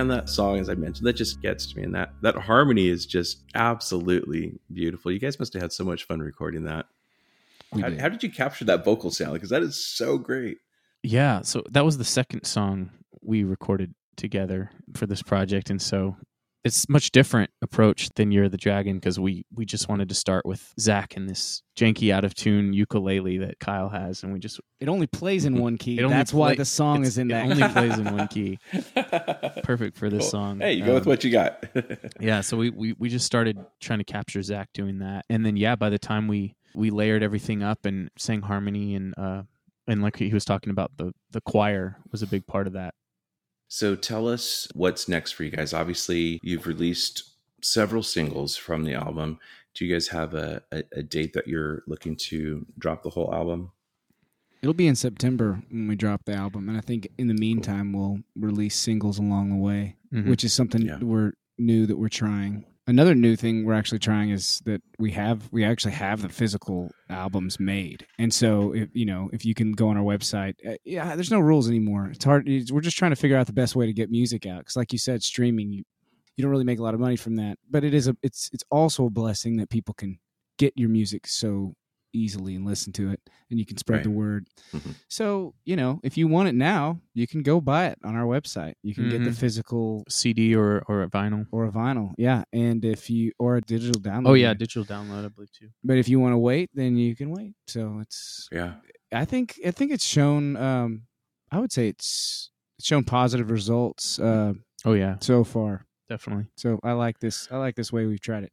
[0.02, 2.88] and that song, as I mentioned, that just gets to me, and that that harmony
[2.88, 5.10] is just absolutely beautiful.
[5.10, 6.86] You guys must have had so much fun recording that.
[7.72, 8.00] How, did.
[8.00, 9.32] how did you capture that vocal sound?
[9.32, 10.58] Because that is so great.
[11.02, 12.90] Yeah, so that was the second song
[13.22, 16.16] we recorded together for this project, and so
[16.64, 20.14] it's much different approach than "Year of the Dragon" because we we just wanted to
[20.14, 24.38] start with Zack and this janky out of tune ukulele that Kyle has, and we
[24.38, 26.00] just It only plays in one key.
[26.00, 27.44] That's why the song is in it that.
[27.44, 28.58] only plays in one key.
[29.62, 30.30] Perfect for this Cool.
[30.30, 30.60] song.
[30.60, 31.64] Hey, you go with Um, what you got.
[32.20, 35.56] yeah so we, we we just started trying to capture Zack doing that and then
[35.56, 39.42] yeah by the time we we layered everything up and sang harmony and uh
[39.86, 42.94] and like he was talking about the the choir was a big part of that
[43.74, 45.72] So tell us what's next for you guys.
[45.72, 47.22] Obviously, you've released
[47.62, 49.38] several singles from the album.
[49.72, 53.32] Do you guys have a, a, a date that you're looking to drop the whole
[53.32, 53.72] album?
[54.60, 57.94] It'll be in September when we drop the album, and I think in the meantime
[57.94, 60.28] we'll release singles along the way, Mhm.
[60.28, 60.98] which is something Yeah.
[60.98, 62.66] we're new that we're trying.
[62.88, 66.90] Another new thing we're actually trying is that we have we actually have the physical
[67.08, 70.74] albums made, and so if you know if you can go on our website, uh,
[70.84, 72.10] yeah, there's no rules anymore.
[72.12, 72.48] It's hard.
[72.48, 74.74] It's, we're just trying to figure out the best way to get music out because,
[74.74, 75.84] like you said, streaming you
[76.36, 78.50] you don't really make a lot of money from that, but it is a it's
[78.52, 80.18] it's also a blessing that people can
[80.58, 81.74] get your music so
[82.12, 84.04] easily and listen to it, and you can spread Right.
[84.04, 84.46] the word.
[84.72, 84.94] Mhm.
[85.08, 88.24] So you know, if you want it now, you can go buy it on our
[88.26, 88.74] website.
[88.82, 89.36] You can get the Mhm.
[89.36, 93.60] physical cd or or a vinyl or a vinyl, yeah, and if you or a
[93.60, 94.28] digital download.
[94.28, 97.14] oh yeah digital download i believe too but if you want to wait, then you
[97.16, 97.54] can wait.
[97.66, 98.74] So it's Yeah.
[99.12, 100.56] I think I think it's shown.
[100.56, 101.02] Um,
[101.50, 104.54] I would say it's it's shown positive results uh,
[104.84, 105.86] oh yeah so far.
[106.08, 106.46] definitely.
[106.56, 107.46] So I like this.
[107.50, 108.52] I like this way we've tried it.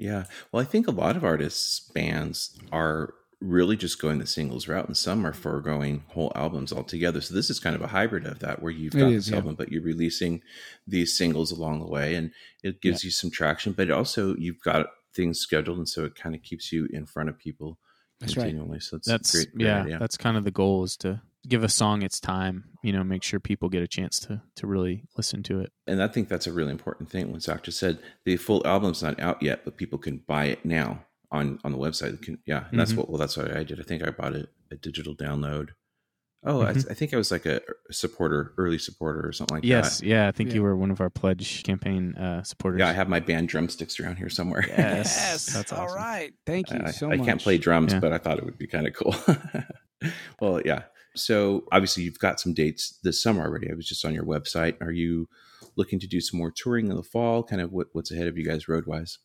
[0.00, 0.24] Yeah.
[0.50, 4.86] Well, I think a lot of artists, bands are really just going the singles route,
[4.86, 7.20] and some are foregoing whole albums altogether.
[7.20, 9.36] So this is kind of a hybrid of that, where you've got is, this yeah.
[9.36, 10.42] album, but you're releasing
[10.86, 12.32] these singles along the way, and
[12.62, 13.72] it gives you some traction.
[13.72, 17.28] But also, you've got things scheduled, and so it kind of keeps you in front
[17.28, 17.78] of people
[18.20, 18.44] That's right.
[18.44, 18.80] continually.
[18.80, 19.98] So it's That's great, great yeah, idea.
[19.98, 22.64] that's kind of the goal is to give a song its time.
[22.82, 25.70] You know, make sure people get a chance to to really listen to it.
[25.86, 27.30] and I think that's a really important thing.
[27.32, 30.64] What Zack just said, the full album's not out yet, but people can buy it
[30.64, 32.20] now on on the website.
[32.22, 32.96] Can, yeah, and that's Mhm.
[32.98, 33.08] what.
[33.10, 33.80] Well, that's what I did.
[33.80, 35.70] I think I bought it a digital download.
[36.42, 36.90] Oh, I, Mhm.
[36.90, 37.60] I think I was like a
[37.90, 40.06] supporter, early supporter, or something like yes, that.
[40.06, 40.54] Yes yeah, I think Yeah.
[40.56, 42.78] you were one of our pledge campaign uh, supporters.
[42.78, 44.64] Yeah, I have my band drumsticks around here somewhere.
[44.66, 45.52] Yes.
[45.52, 45.96] That's All awesome.
[45.98, 46.32] right.
[46.46, 47.26] Thank you I, so I much.
[47.26, 48.00] can't play drums, Yeah.
[48.00, 49.14] but I thought it would be kind of cool.
[50.40, 50.84] well, yeah.
[51.16, 53.70] So obviously, you've got some dates this summer already.
[53.70, 54.80] I was just on your website.
[54.80, 55.28] Are you
[55.76, 57.42] looking to do some more touring in the fall?
[57.42, 59.18] Kind of what, what's ahead of you guys road wise?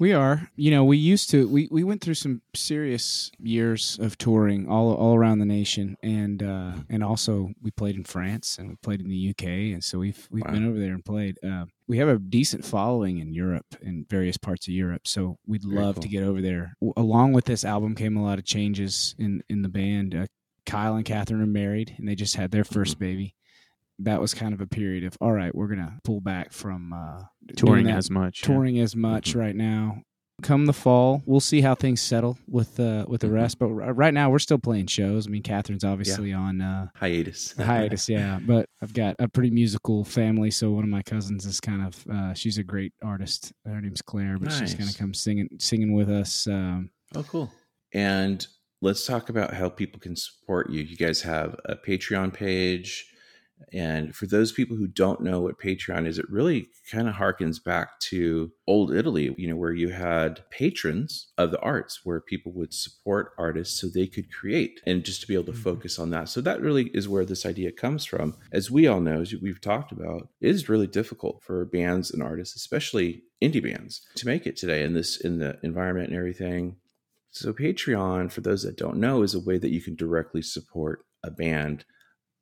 [0.00, 0.48] We are.
[0.56, 1.48] You know, we used to.
[1.48, 6.42] We, we went through some serious years of touring all all around the nation, and
[6.42, 10.00] uh, and also we played in France and we played in the UK, and so
[10.00, 10.50] we've we've Wow.
[10.50, 11.38] been over there and played.
[11.44, 15.62] Uh, we have a decent following in Europe in various parts of Europe, so we'd
[15.62, 16.02] Very love cool.
[16.02, 16.74] to get over there.
[16.80, 20.12] W- along with this album came a lot of changes in in the band.
[20.16, 20.26] Uh,
[20.66, 23.34] Kyle and Catherine are married, and they just had their 1st baby.
[24.00, 27.22] That was kind of a period of all right, we're gonna pull back from uh,
[27.56, 28.40] touring that as much.
[28.42, 28.46] yeah.
[28.46, 29.40] touring as much Mhm.
[29.40, 30.02] right now.
[30.42, 33.34] Come the fall, we'll see how things settle with uh, with the Mhm.
[33.34, 33.58] rest.
[33.60, 35.28] But right now, we're still playing shows.
[35.28, 37.52] I mean, Catherine's obviously on uh, Hiatus.
[37.56, 38.40] hiatus, yeah.
[38.44, 42.04] But I've got a pretty musical family, so one of my cousins is kind of
[42.10, 43.52] uh, she's a great artist.
[43.64, 46.48] Her name's Claire, but she's gonna come singing singing with us.
[46.48, 47.52] Um, Oh, cool.
[47.92, 48.44] And
[48.84, 50.82] let's talk about how people can support you.
[50.82, 53.06] You guys have a Patreon page.
[53.72, 57.62] And for those people who don't know what Patreon is, it really kind of harkens
[57.62, 62.52] back to old Italy, you know, where you had patrons of the arts, where people
[62.52, 65.62] would support artists so they could create and just to be able to Mhm.
[65.62, 66.28] focus on that.
[66.28, 68.36] So that really is where this idea comes from.
[68.52, 72.22] As we all know, as we've talked about, it is really difficult for bands and
[72.22, 76.76] artists, especially indie bands, to make it today in this in the environment and everything.
[77.34, 81.04] So Patreon, for those that don't know, is a way that you can directly support
[81.24, 81.84] a band.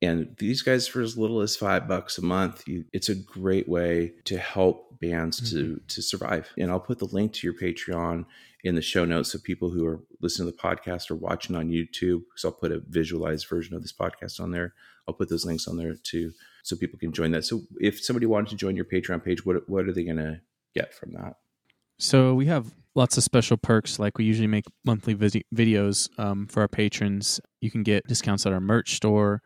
[0.02, 3.66] And these guys, for as little as five bucks a month, you, it's a great
[3.68, 5.86] way to help bands to mm-hmm.
[5.86, 6.50] to survive.
[6.58, 8.26] And I'll put the link to your Patreon
[8.64, 11.70] in the show notes so people who are listening to the podcast or watching on
[11.70, 14.74] YouTube, because I'll put a visualized version of this podcast on there.
[15.08, 16.32] I'll put those links on there too,
[16.62, 17.46] so people can join that.
[17.46, 20.42] So if somebody wanted to join your Patreon page, what what are they going to
[20.74, 21.36] get from that?
[21.98, 23.98] So we have lots of special perks.
[23.98, 27.40] Like we usually make monthly vid- videos um, for our patrons.
[27.60, 29.40] You can get discounts at our merch store.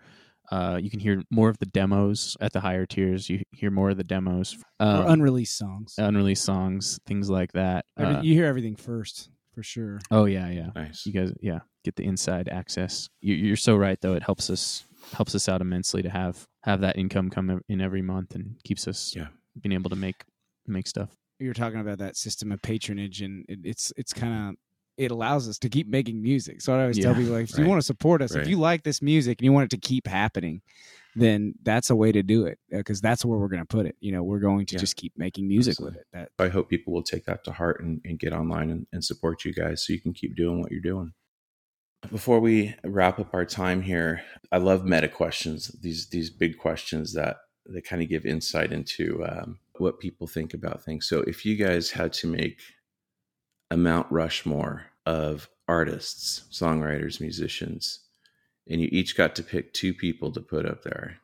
[0.51, 3.29] Uh, you can hear more of the demos at the higher tiers.
[3.29, 5.95] You hear more of the demos, or um, unreleased songs.
[5.99, 7.85] unreleased songs, things like that.
[7.99, 9.99] Every- Uh, you hear everything first for sure.
[10.13, 10.71] oh yeah, yeah.
[10.77, 11.05] Nice.
[11.05, 13.09] You guys, yeah, get the inside access.
[13.21, 14.15] You, you're so right, though.
[14.15, 14.85] It helps us
[15.15, 18.87] helps us out immensely to have have that income come in every month and keeps
[18.87, 19.29] us Yeah.
[19.61, 20.23] being able to make
[20.69, 21.11] make stuff.
[21.39, 24.55] You were talking about that system of patronage and it, it's it's kind of
[24.97, 27.63] it allows us to keep making music so i always tell people like if right.
[27.63, 28.43] you want to support us Right.
[28.43, 30.63] if you like this music and you want it to keep happening
[31.19, 33.97] then that's a way to do it because that's where we're going to put it
[34.01, 34.81] you know we're going to Yeah.
[34.81, 35.99] just keep making music Absolutely.
[35.99, 38.71] with it that I hope people will take that to heart and, and get online
[38.71, 41.13] and, and support you guys so you can keep doing what you're doing.
[42.11, 44.23] Before we wrap up our time here,
[44.53, 45.69] I love meta questions.
[45.81, 50.55] These these big questions that that kind of give insight into um, what people think
[50.55, 51.09] about things.
[51.09, 52.61] So, if you guys had to make
[53.71, 58.01] a Mount Rushmore of artists, songwriters, musicians,
[58.69, 61.19] and you each got to pick two people to put up there,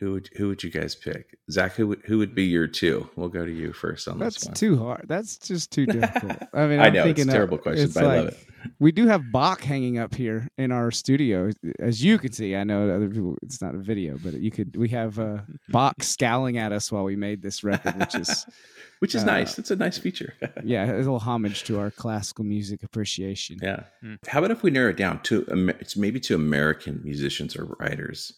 [0.00, 1.38] who would who would you guys pick?
[1.50, 3.08] Zack, who would, who would be your two?
[3.16, 4.50] We'll go to you first on that's this one.
[4.50, 7.32] That's too hard that's just too difficult i mean I I'm know it's a that
[7.32, 8.38] terrible question, it's but I love it.
[8.78, 12.64] we do have bach hanging up here in our studio as you can see i
[12.64, 15.38] know other people it's not a video but you could we have uh,
[15.68, 18.46] bach scowling at us while we made this record which is
[19.00, 19.58] Which is uh, nice.
[19.58, 20.34] It's a nice feature.
[20.62, 23.56] yeah, a little homage to our classical music appreciation.
[23.62, 23.84] yeah.
[24.02, 24.16] Hmm.
[24.26, 25.46] How about if we narrow it down to
[25.80, 28.34] it's maybe to American musicians or writers,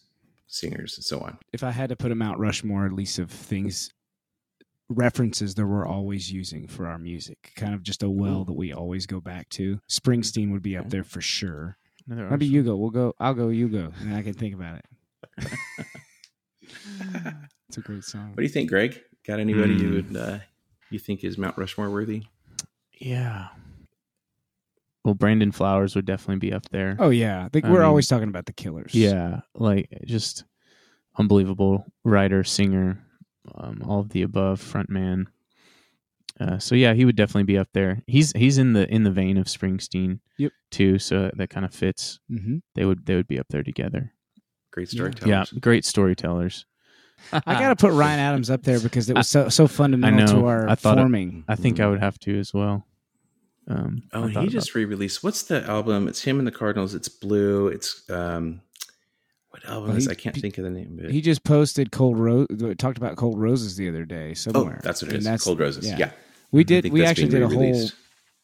[0.53, 1.37] singers, and so on?
[1.51, 3.89] If I had to put a Mount Rushmore, at least of things,
[4.89, 8.71] references that we're always using for our music, kind of just a well that we
[8.73, 9.79] always go back to.
[9.89, 11.77] Springsteen would be up there for sure.
[12.05, 12.51] Another Maybe artist.
[12.51, 12.75] you go.
[12.75, 13.13] We'll go.
[13.19, 13.49] I'll go.
[13.49, 14.85] You go, and I can think about it.
[17.69, 18.29] it's a great song.
[18.29, 18.99] What do you think, Greg?
[19.25, 20.13] Got anybody you Hmm.
[20.13, 20.39] would uh,
[20.89, 22.23] you think is Mount Rushmore worthy?
[22.99, 23.47] Yeah.
[25.05, 26.95] Well, Brandon Flowers would definitely be up there.
[26.99, 28.93] Oh yeah, I think I we're mean, always talking about the Killers.
[28.95, 30.45] Yeah, like just
[31.17, 33.03] unbelievable writer, singer,
[33.55, 35.27] um, all of the above, front man.
[36.39, 38.01] Uh, so yeah, he would definitely be up there.
[38.07, 40.51] He's he's in the in the vein of Springsteen, Yep.
[40.71, 40.99] too.
[40.99, 42.19] So that kind of fits.
[42.31, 42.57] Mm-hmm.
[42.75, 44.13] They would they would be up there together.
[44.71, 45.29] Great storytellers.
[45.29, 46.65] Yeah, great storytellers.
[47.31, 50.25] I got to put Ryan Adams up there because it was so so fundamental I
[50.25, 50.41] know.
[50.41, 51.43] to our I thought it- forming.
[51.47, 52.87] I think I would have to as well.
[53.67, 55.23] Um, Oh, I he about- just re-released.
[55.23, 56.07] What's the album?
[56.07, 56.93] It's him and the Cardinals.
[56.93, 57.67] It's blue.
[57.69, 58.61] It's um,
[59.49, 60.07] what album Well, is?
[60.07, 61.11] I can't he- think of the name of it.
[61.11, 62.47] he just posted cold rose.
[62.77, 64.59] Talked about cold roses the other day somewhere.
[64.59, 64.81] oh, somewhere.
[64.83, 65.43] that's what it And is.
[65.43, 65.85] Cold Roses.
[65.97, 66.11] Yeah,
[66.51, 66.91] we did.
[66.91, 67.89] We actually did a whole.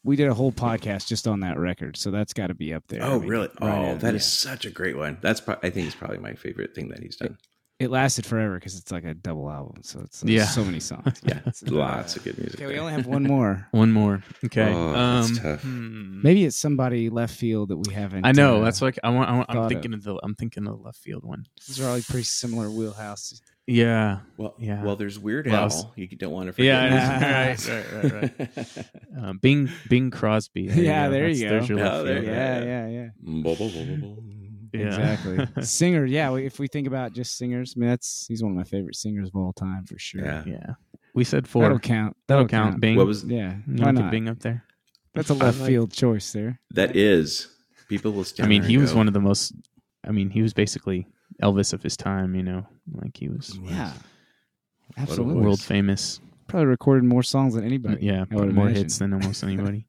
[0.06, 2.88] We did a whole podcast just on that record, so that's got to be up
[2.88, 3.04] there.
[3.04, 3.50] I Oh, mean, really?
[3.60, 4.52] Ryan Oh, that is yeah.
[4.54, 5.18] such a great one.
[5.20, 7.38] That's pro- I think it's probably my favorite thing that he's done.
[7.80, 10.44] It lasted forever because it's like a double album, so it's Yeah.
[10.46, 11.22] so many songs.
[11.24, 12.60] Yeah, It's- lots of good music.
[12.60, 13.68] Okay, we only have one more.
[13.72, 14.22] one more.
[14.44, 14.74] Okay.
[14.74, 15.62] Oh, um, that's tough.
[15.62, 16.22] hmm.
[16.22, 18.26] Maybe it's somebody left field that we haven't.
[18.26, 18.62] I know.
[18.62, 19.30] uh, that's like I want.
[19.30, 19.70] I want I'm thought of.
[19.72, 20.20] thinking of the.
[20.22, 21.46] I'm thinking of the left field one.
[21.68, 23.32] These are all pretty similar wheelhouse.
[23.34, 24.20] Uh, Yeah.
[24.36, 24.84] Well, Yeah.
[24.84, 25.64] Well, there's Weird Well, Al.
[25.66, 26.92] was- You don't want to forget.
[26.92, 27.46] Yeah.
[27.46, 27.50] him.
[27.50, 27.70] it is.
[27.70, 28.58] right, right, right,
[29.16, 29.24] right.
[29.24, 30.64] Um, Bing Bing Crosby.
[30.64, 31.12] Yeah, go.
[31.14, 31.50] there you go.
[31.52, 32.26] There's your Yeah, left there field.
[32.28, 32.38] you go.
[32.38, 33.10] Yeah, yeah, yeah.
[34.74, 34.88] Yeah.
[34.88, 35.48] Exactly.
[35.64, 36.36] Singer, yeah.
[36.36, 39.30] If we think about just singers, I mean, that's he's one of my favorite singers
[39.30, 40.24] of all time for sure.
[40.24, 40.44] Yeah.
[40.46, 40.74] yeah.
[41.14, 42.16] We said 4 That'll count.
[42.28, 42.80] That'll count.
[42.80, 42.96] Bing.
[42.96, 43.56] What was Yeah.
[43.66, 44.12] Why wanna not?
[44.12, 44.64] Bing up there.
[45.16, 46.60] That's a left like- field choice there.
[46.72, 46.96] that?
[46.96, 47.48] Is
[47.88, 49.54] people will I mean, he was go, one of the most.
[50.08, 51.08] I mean, he was basically
[51.42, 52.36] Elvis of his time.
[52.36, 53.92] You know, like he was Yeah.
[54.98, 55.42] Absolutely.
[55.42, 56.20] world famous.
[56.48, 58.06] Probably recorded more songs than anybody.
[58.06, 58.76] Yeah, more imagine.
[58.76, 59.86] hits than almost anybody.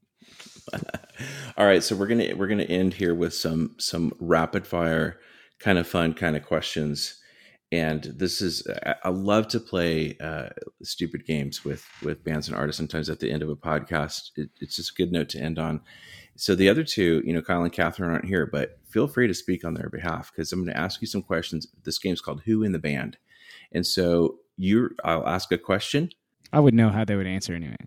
[1.57, 5.19] All right, so we're gonna we're gonna end here with some some rapid fire,
[5.59, 7.17] kind of fun kind of questions.
[7.71, 10.49] And this is I, I love to play uh,
[10.83, 12.77] stupid games with with bands and artists.
[12.77, 15.59] Sometimes at the end of a podcast, it, it's just a good note to end
[15.59, 15.81] on.
[16.35, 19.33] So the other two, you know, Kyle and Catherine aren't here, but feel free to
[19.33, 21.67] speak on their behalf because I'm going to ask you some questions.
[21.83, 23.17] This game's called Who in the Band,
[23.71, 26.09] and so you, I'll ask a question,
[26.53, 27.77] I would know how they would answer anyway.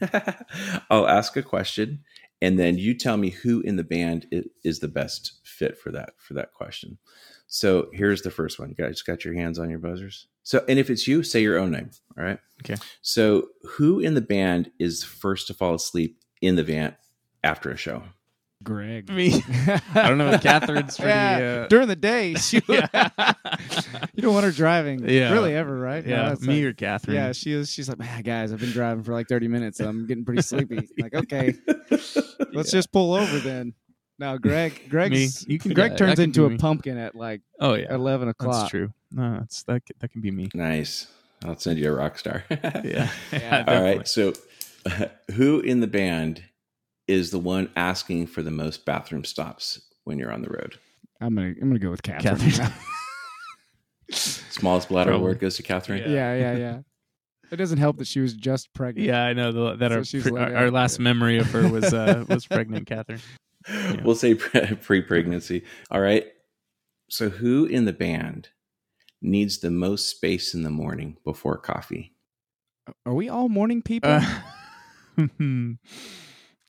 [0.90, 2.04] I'll ask a question,
[2.40, 4.26] and then you tell me who in the band
[4.64, 6.98] is the best fit for that for that question.
[7.48, 8.68] So here's the first one.
[8.68, 10.28] You guys got your hands on your buzzers.
[10.42, 11.90] So, and if it's you, say your own name.
[12.16, 12.38] All right.
[12.62, 12.80] Okay.
[13.02, 16.96] So, who in the band is first to fall asleep in the van
[17.42, 18.02] after a show?
[18.64, 19.08] Greg.
[19.08, 19.34] Me.
[19.94, 20.36] I don't know.
[20.38, 21.10] Catherine's pretty.
[21.12, 23.32] Yeah, uh, during the day, she yeah.
[24.14, 25.08] you don't want her driving.
[25.08, 25.32] Yeah.
[25.32, 26.04] really ever, right?
[26.06, 27.16] Yeah, that's me like- or Catherine.
[27.16, 27.70] Yeah, she is.
[27.70, 29.80] She's like, man, guys, I've been driving for like 30 minutes.
[29.80, 30.88] I'm getting pretty sleepy.
[30.98, 31.54] like, okay,
[32.52, 33.74] let's just pull over then.
[34.18, 36.58] Now, Greg, Greg's, You can- Greg that- turns can into a me.
[36.58, 37.94] pumpkin at like Oh yeah.
[37.94, 38.54] 11 o'clock.
[38.54, 38.92] That's true.
[39.12, 39.82] No, that's that.
[40.00, 40.48] That can be me.
[40.54, 41.06] Nice.
[41.44, 42.42] I'll send you a rock star.
[42.50, 43.08] Yeah.
[43.32, 43.64] Yeah.
[43.68, 44.08] All right.
[44.08, 44.32] So,
[45.34, 46.42] who in the band
[47.08, 50.78] is the one asking for the most bathroom stops when you're on the road?
[51.20, 52.38] I'm gonna, I'm gonna go with Catherine.
[52.52, 52.72] Catherine.
[54.10, 55.20] Smallest bladder Probably.
[55.24, 56.10] award goes to Catherine.
[56.10, 56.78] yeah, yeah, yeah.
[57.50, 59.06] It doesn't help that she was just pregnant.
[59.06, 60.72] Yeah, I know the, that So our, she's pre- our, our out.
[60.72, 63.20] last memory of her was uh, was pregnant Catherine.
[64.04, 65.64] We'll say pre pregnancy.
[65.90, 66.26] All right.
[67.10, 68.50] So, who in the band
[69.22, 72.12] needs the most space in the morning before coffee?
[73.06, 74.10] Are we all morning people?
[74.10, 74.40] Uh,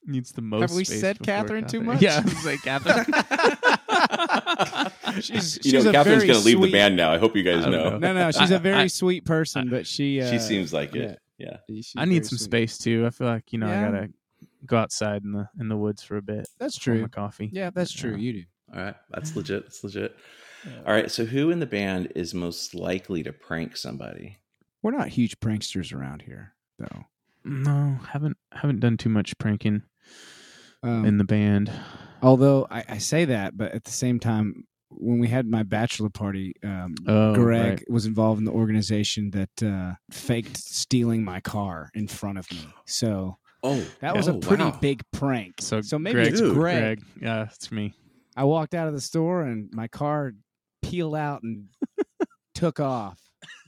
[0.06, 0.62] needs the most.
[0.62, 2.00] Have we space said Catherine too much?
[2.02, 3.04] Yeah, I was like Catherine.
[5.20, 7.12] she's You she's know, Catherine's going to leave the band now.
[7.12, 7.70] I hope you guys know.
[7.90, 7.98] know.
[7.98, 10.94] No, no, she's I- a very I- sweet person, but she uh, she seems like
[10.94, 11.18] it.
[11.38, 11.56] Yeah.
[11.68, 12.44] she's I need some sweet.
[12.44, 13.04] space too.
[13.06, 13.88] I feel like you know Yeah.
[13.88, 14.08] I gotta
[14.66, 16.48] go outside in the in the woods for a bit.
[16.58, 17.02] That's true.
[17.02, 17.48] My coffee.
[17.52, 18.12] Yeah, that's true.
[18.12, 18.16] Yeah.
[18.18, 18.42] You do.
[18.74, 18.94] All right.
[19.10, 19.64] That's legit.
[19.64, 20.14] That's legit.
[20.86, 21.10] All right.
[21.10, 24.38] So, who in the band is most likely to prank somebody?
[24.82, 27.04] We're not huge pranksters around here, though.
[27.44, 29.82] No, haven't haven't done too much pranking
[30.82, 31.70] Um, in the band.
[32.22, 36.08] although I, I say that, but at the same time, when we had my bachelor
[36.08, 37.90] party, um, Oh, Greg right.
[37.90, 42.66] was involved in the organization that uh, faked stealing my car in front of me.
[42.86, 44.78] So Oh, that was oh, a pretty wow.
[44.80, 45.56] big prank.
[45.60, 46.54] So, So maybe Greg, it's Dude.
[46.54, 47.02] Greg.
[47.20, 47.92] Yeah, it's me.
[48.34, 50.32] I walked out of the store and my car
[50.82, 51.66] peeled out and
[52.54, 53.18] took off.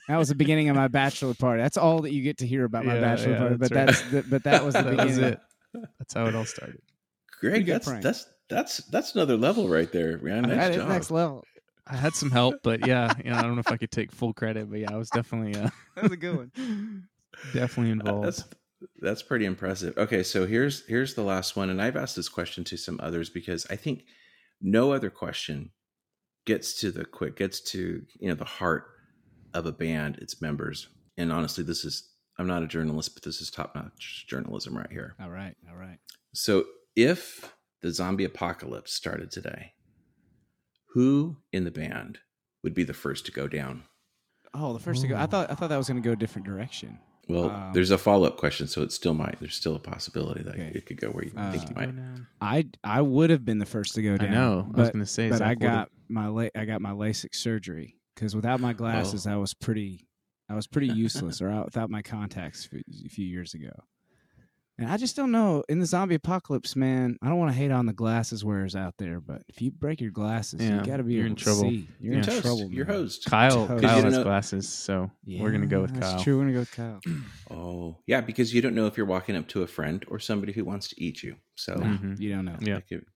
[0.09, 1.62] That was the beginning of my bachelor party.
[1.62, 3.57] That's all that you get to hear about my Yeah, bachelor yeah, party.
[3.57, 5.07] But that's that's the, but that was the that beginning.
[5.09, 5.40] was it.
[5.98, 6.80] That's how it all started.
[7.40, 8.02] Greg, that's, prank.
[8.02, 10.42] that's that's that's another level right there, man.
[10.42, 10.88] Nice That is job.
[10.88, 11.44] next level.
[11.86, 14.12] I had some help, but yeah, you know, I don't know if I could take
[14.12, 17.08] full credit, but yeah, I was definitely uh, That was a good one.
[17.52, 18.26] definitely Uh, involved.
[18.26, 18.44] That's
[19.00, 19.96] that's pretty impressive.
[19.98, 23.30] Okay, so here's here's the last one, and I've asked this question to some others
[23.30, 24.04] because I think
[24.60, 25.70] no other question
[26.44, 28.84] gets to the quick gets to you know the heart
[29.54, 30.88] of a band, its members.
[31.16, 32.08] And honestly, this is
[32.43, 35.14] I'm not a journalist, but this is top notch journalism right here.
[35.22, 35.99] All right, all right.
[36.34, 36.64] So
[36.97, 39.74] if the zombie apocalypse started today,
[40.88, 42.18] who in the band
[42.64, 43.84] would be the first to go down?
[44.55, 45.16] Oh, the first to go.
[45.16, 46.99] I thought I thought that was going to go a different direction.
[47.28, 49.38] Well, Um, there's a follow up question, so it still might.
[49.38, 50.72] There's still a possibility that Okay.
[50.74, 51.95] it could go where you Uh, think you might.
[52.40, 54.30] I I would have been the first to go I down.
[54.32, 54.72] know.
[54.74, 57.34] I was gonna say, but Zack I would've- got my la- I got my LASIK
[57.36, 60.09] surgery because without my glasses, I was pretty
[60.53, 63.70] I was pretty useless, or out without my contacts a few- years ago.
[64.78, 65.62] And I just don't know.
[65.68, 68.94] In the zombie apocalypse, man, I don't want to hate on the glasses wearers out
[68.98, 71.62] there, but if you break your glasses, Yeah, you got to be you're in trouble.
[71.62, 71.88] see.
[72.00, 72.42] You're You're in toast.
[72.42, 72.70] trouble.
[72.70, 72.94] You're man.
[72.96, 73.24] host.
[73.26, 76.22] Kyle, Because Kyle has know- glasses, so we're gonna go with Yeah, Kyle.
[76.22, 76.36] True.
[76.36, 77.00] We're gonna go with Kyle.
[77.50, 80.53] Oh, yeah, because you don't know if you're walking up to a friend or somebody
[80.53, 81.36] who wants to eat you.
[81.55, 82.18] So, Nah, Mhm.
[82.20, 82.57] you don't know.
[82.61, 82.76] Yeah.
[82.76, 83.07] like it-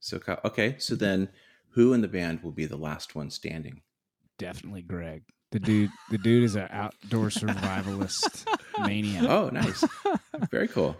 [0.00, 0.76] so Kyle, okay.
[0.78, 1.28] So then,
[1.70, 3.82] who in the band will be the last one standing?
[4.38, 5.24] Definitely Greg.
[5.52, 5.90] The dude.
[6.10, 8.46] The dude is an outdoor survivalist
[8.86, 9.24] maniac.
[9.24, 9.84] Oh, nice,
[10.50, 10.96] very cool.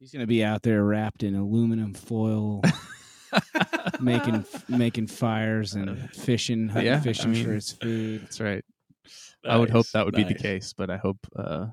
[0.00, 2.62] He's gonna be out there wrapped in aluminum foil,
[4.00, 8.22] making making fires and fishing, hunting, Yeah, I fishing for his food.
[8.22, 8.64] That's right.
[9.44, 11.66] I would hope that would be the case, but I hope uh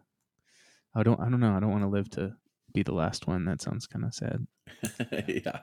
[0.95, 1.55] I don't I don't know.
[1.55, 2.35] I don't want to live to
[2.73, 3.45] be the last one.
[3.45, 4.47] That sounds kind of sad.
[5.27, 5.59] yeah,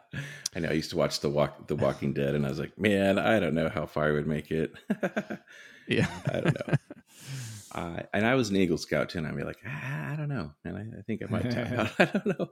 [0.54, 0.68] I know.
[0.68, 3.38] I used to watch the walk, The Walking Dead, and I was like, man, I
[3.40, 4.72] don't know how far I would make it.
[5.88, 6.08] Yeah.
[6.32, 6.74] I don't know.
[7.72, 10.30] Uh, and I was an Eagle Scout too, and I'd be like, ah, I don't
[10.30, 11.90] know, and I, I think I might tap out.
[11.98, 12.48] I don't know.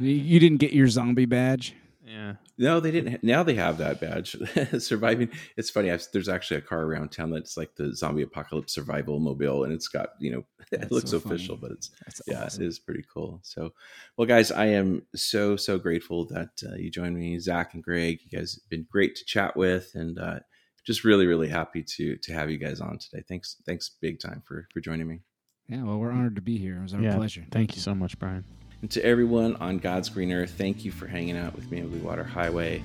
[0.00, 1.74] You- You didn't get your zombie badge.
[2.18, 2.32] Yeah.
[2.58, 3.12] No, they didn't.
[3.12, 4.34] ha- Now they have that badge.
[4.78, 5.28] Surviving.
[5.56, 5.90] It's funny.
[5.92, 9.72] I've, there's actually a car around town that's like the zombie apocalypse survival mobile, and
[9.72, 11.68] it's got you know it looks so official, funny.
[11.68, 12.64] but it's That's yeah, awesome.
[12.64, 13.38] it is pretty cool.
[13.44, 13.72] So,
[14.16, 18.18] well, guys, I am so so grateful that uh, you joined me, Zack and Greg.
[18.28, 20.40] You guys have been great to chat with, and uh,
[20.84, 23.22] just really really happy to to have you guys on today.
[23.28, 25.20] Thanks thanks big time for for joining me.
[25.68, 26.78] Yeah, well, we're honored to be here.
[26.78, 27.14] It was our Yeah.
[27.16, 27.44] pleasure.
[27.52, 28.42] Thank you so much, Brian.
[28.80, 31.88] And to everyone on God's Green Earth, thank you for hanging out with me on
[31.88, 32.82] Blue Water Highway.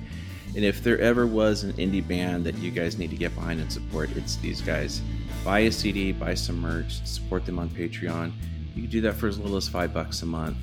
[0.56, 3.60] And if there ever was an indie band that you guys need to get behind
[3.60, 5.02] and support, it's these guys.
[5.44, 8.32] Buy a CD, buy some merch, support them on Patreon.
[8.74, 10.56] You can do that for as little as five bucks a month.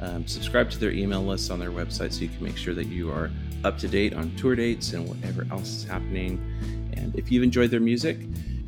[0.00, 2.86] Um, subscribe to their email list on their website so you can make sure that
[2.86, 3.30] you are
[3.64, 6.38] up to date on tour dates and whatever else is happening.
[6.94, 8.18] And if you've enjoyed their music,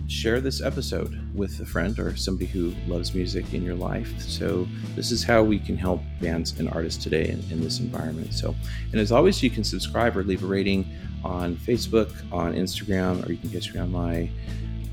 [0.08, 4.20] share this episode with a friend or somebody who loves music in your life.
[4.20, 8.32] So, this is how we can help bands and artists today in, in this environment.
[8.32, 8.54] So,
[8.92, 10.86] and as always, you can subscribe or leave a rating
[11.24, 14.30] on Facebook, on Instagram, or you can catch me on my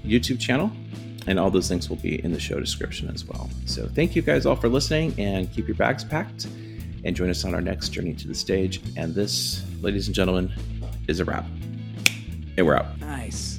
[0.05, 0.71] YouTube channel.
[1.25, 3.49] And all those links will be in the show description as well.
[3.65, 6.47] So, thank you guys all for listening and keep your bags packed
[7.05, 8.81] and join us on our next journey to the stage.
[8.97, 10.51] And this, ladies and gentlemen,
[11.07, 11.45] is a wrap.
[12.57, 12.99] And we're out.
[12.99, 13.52] Nice.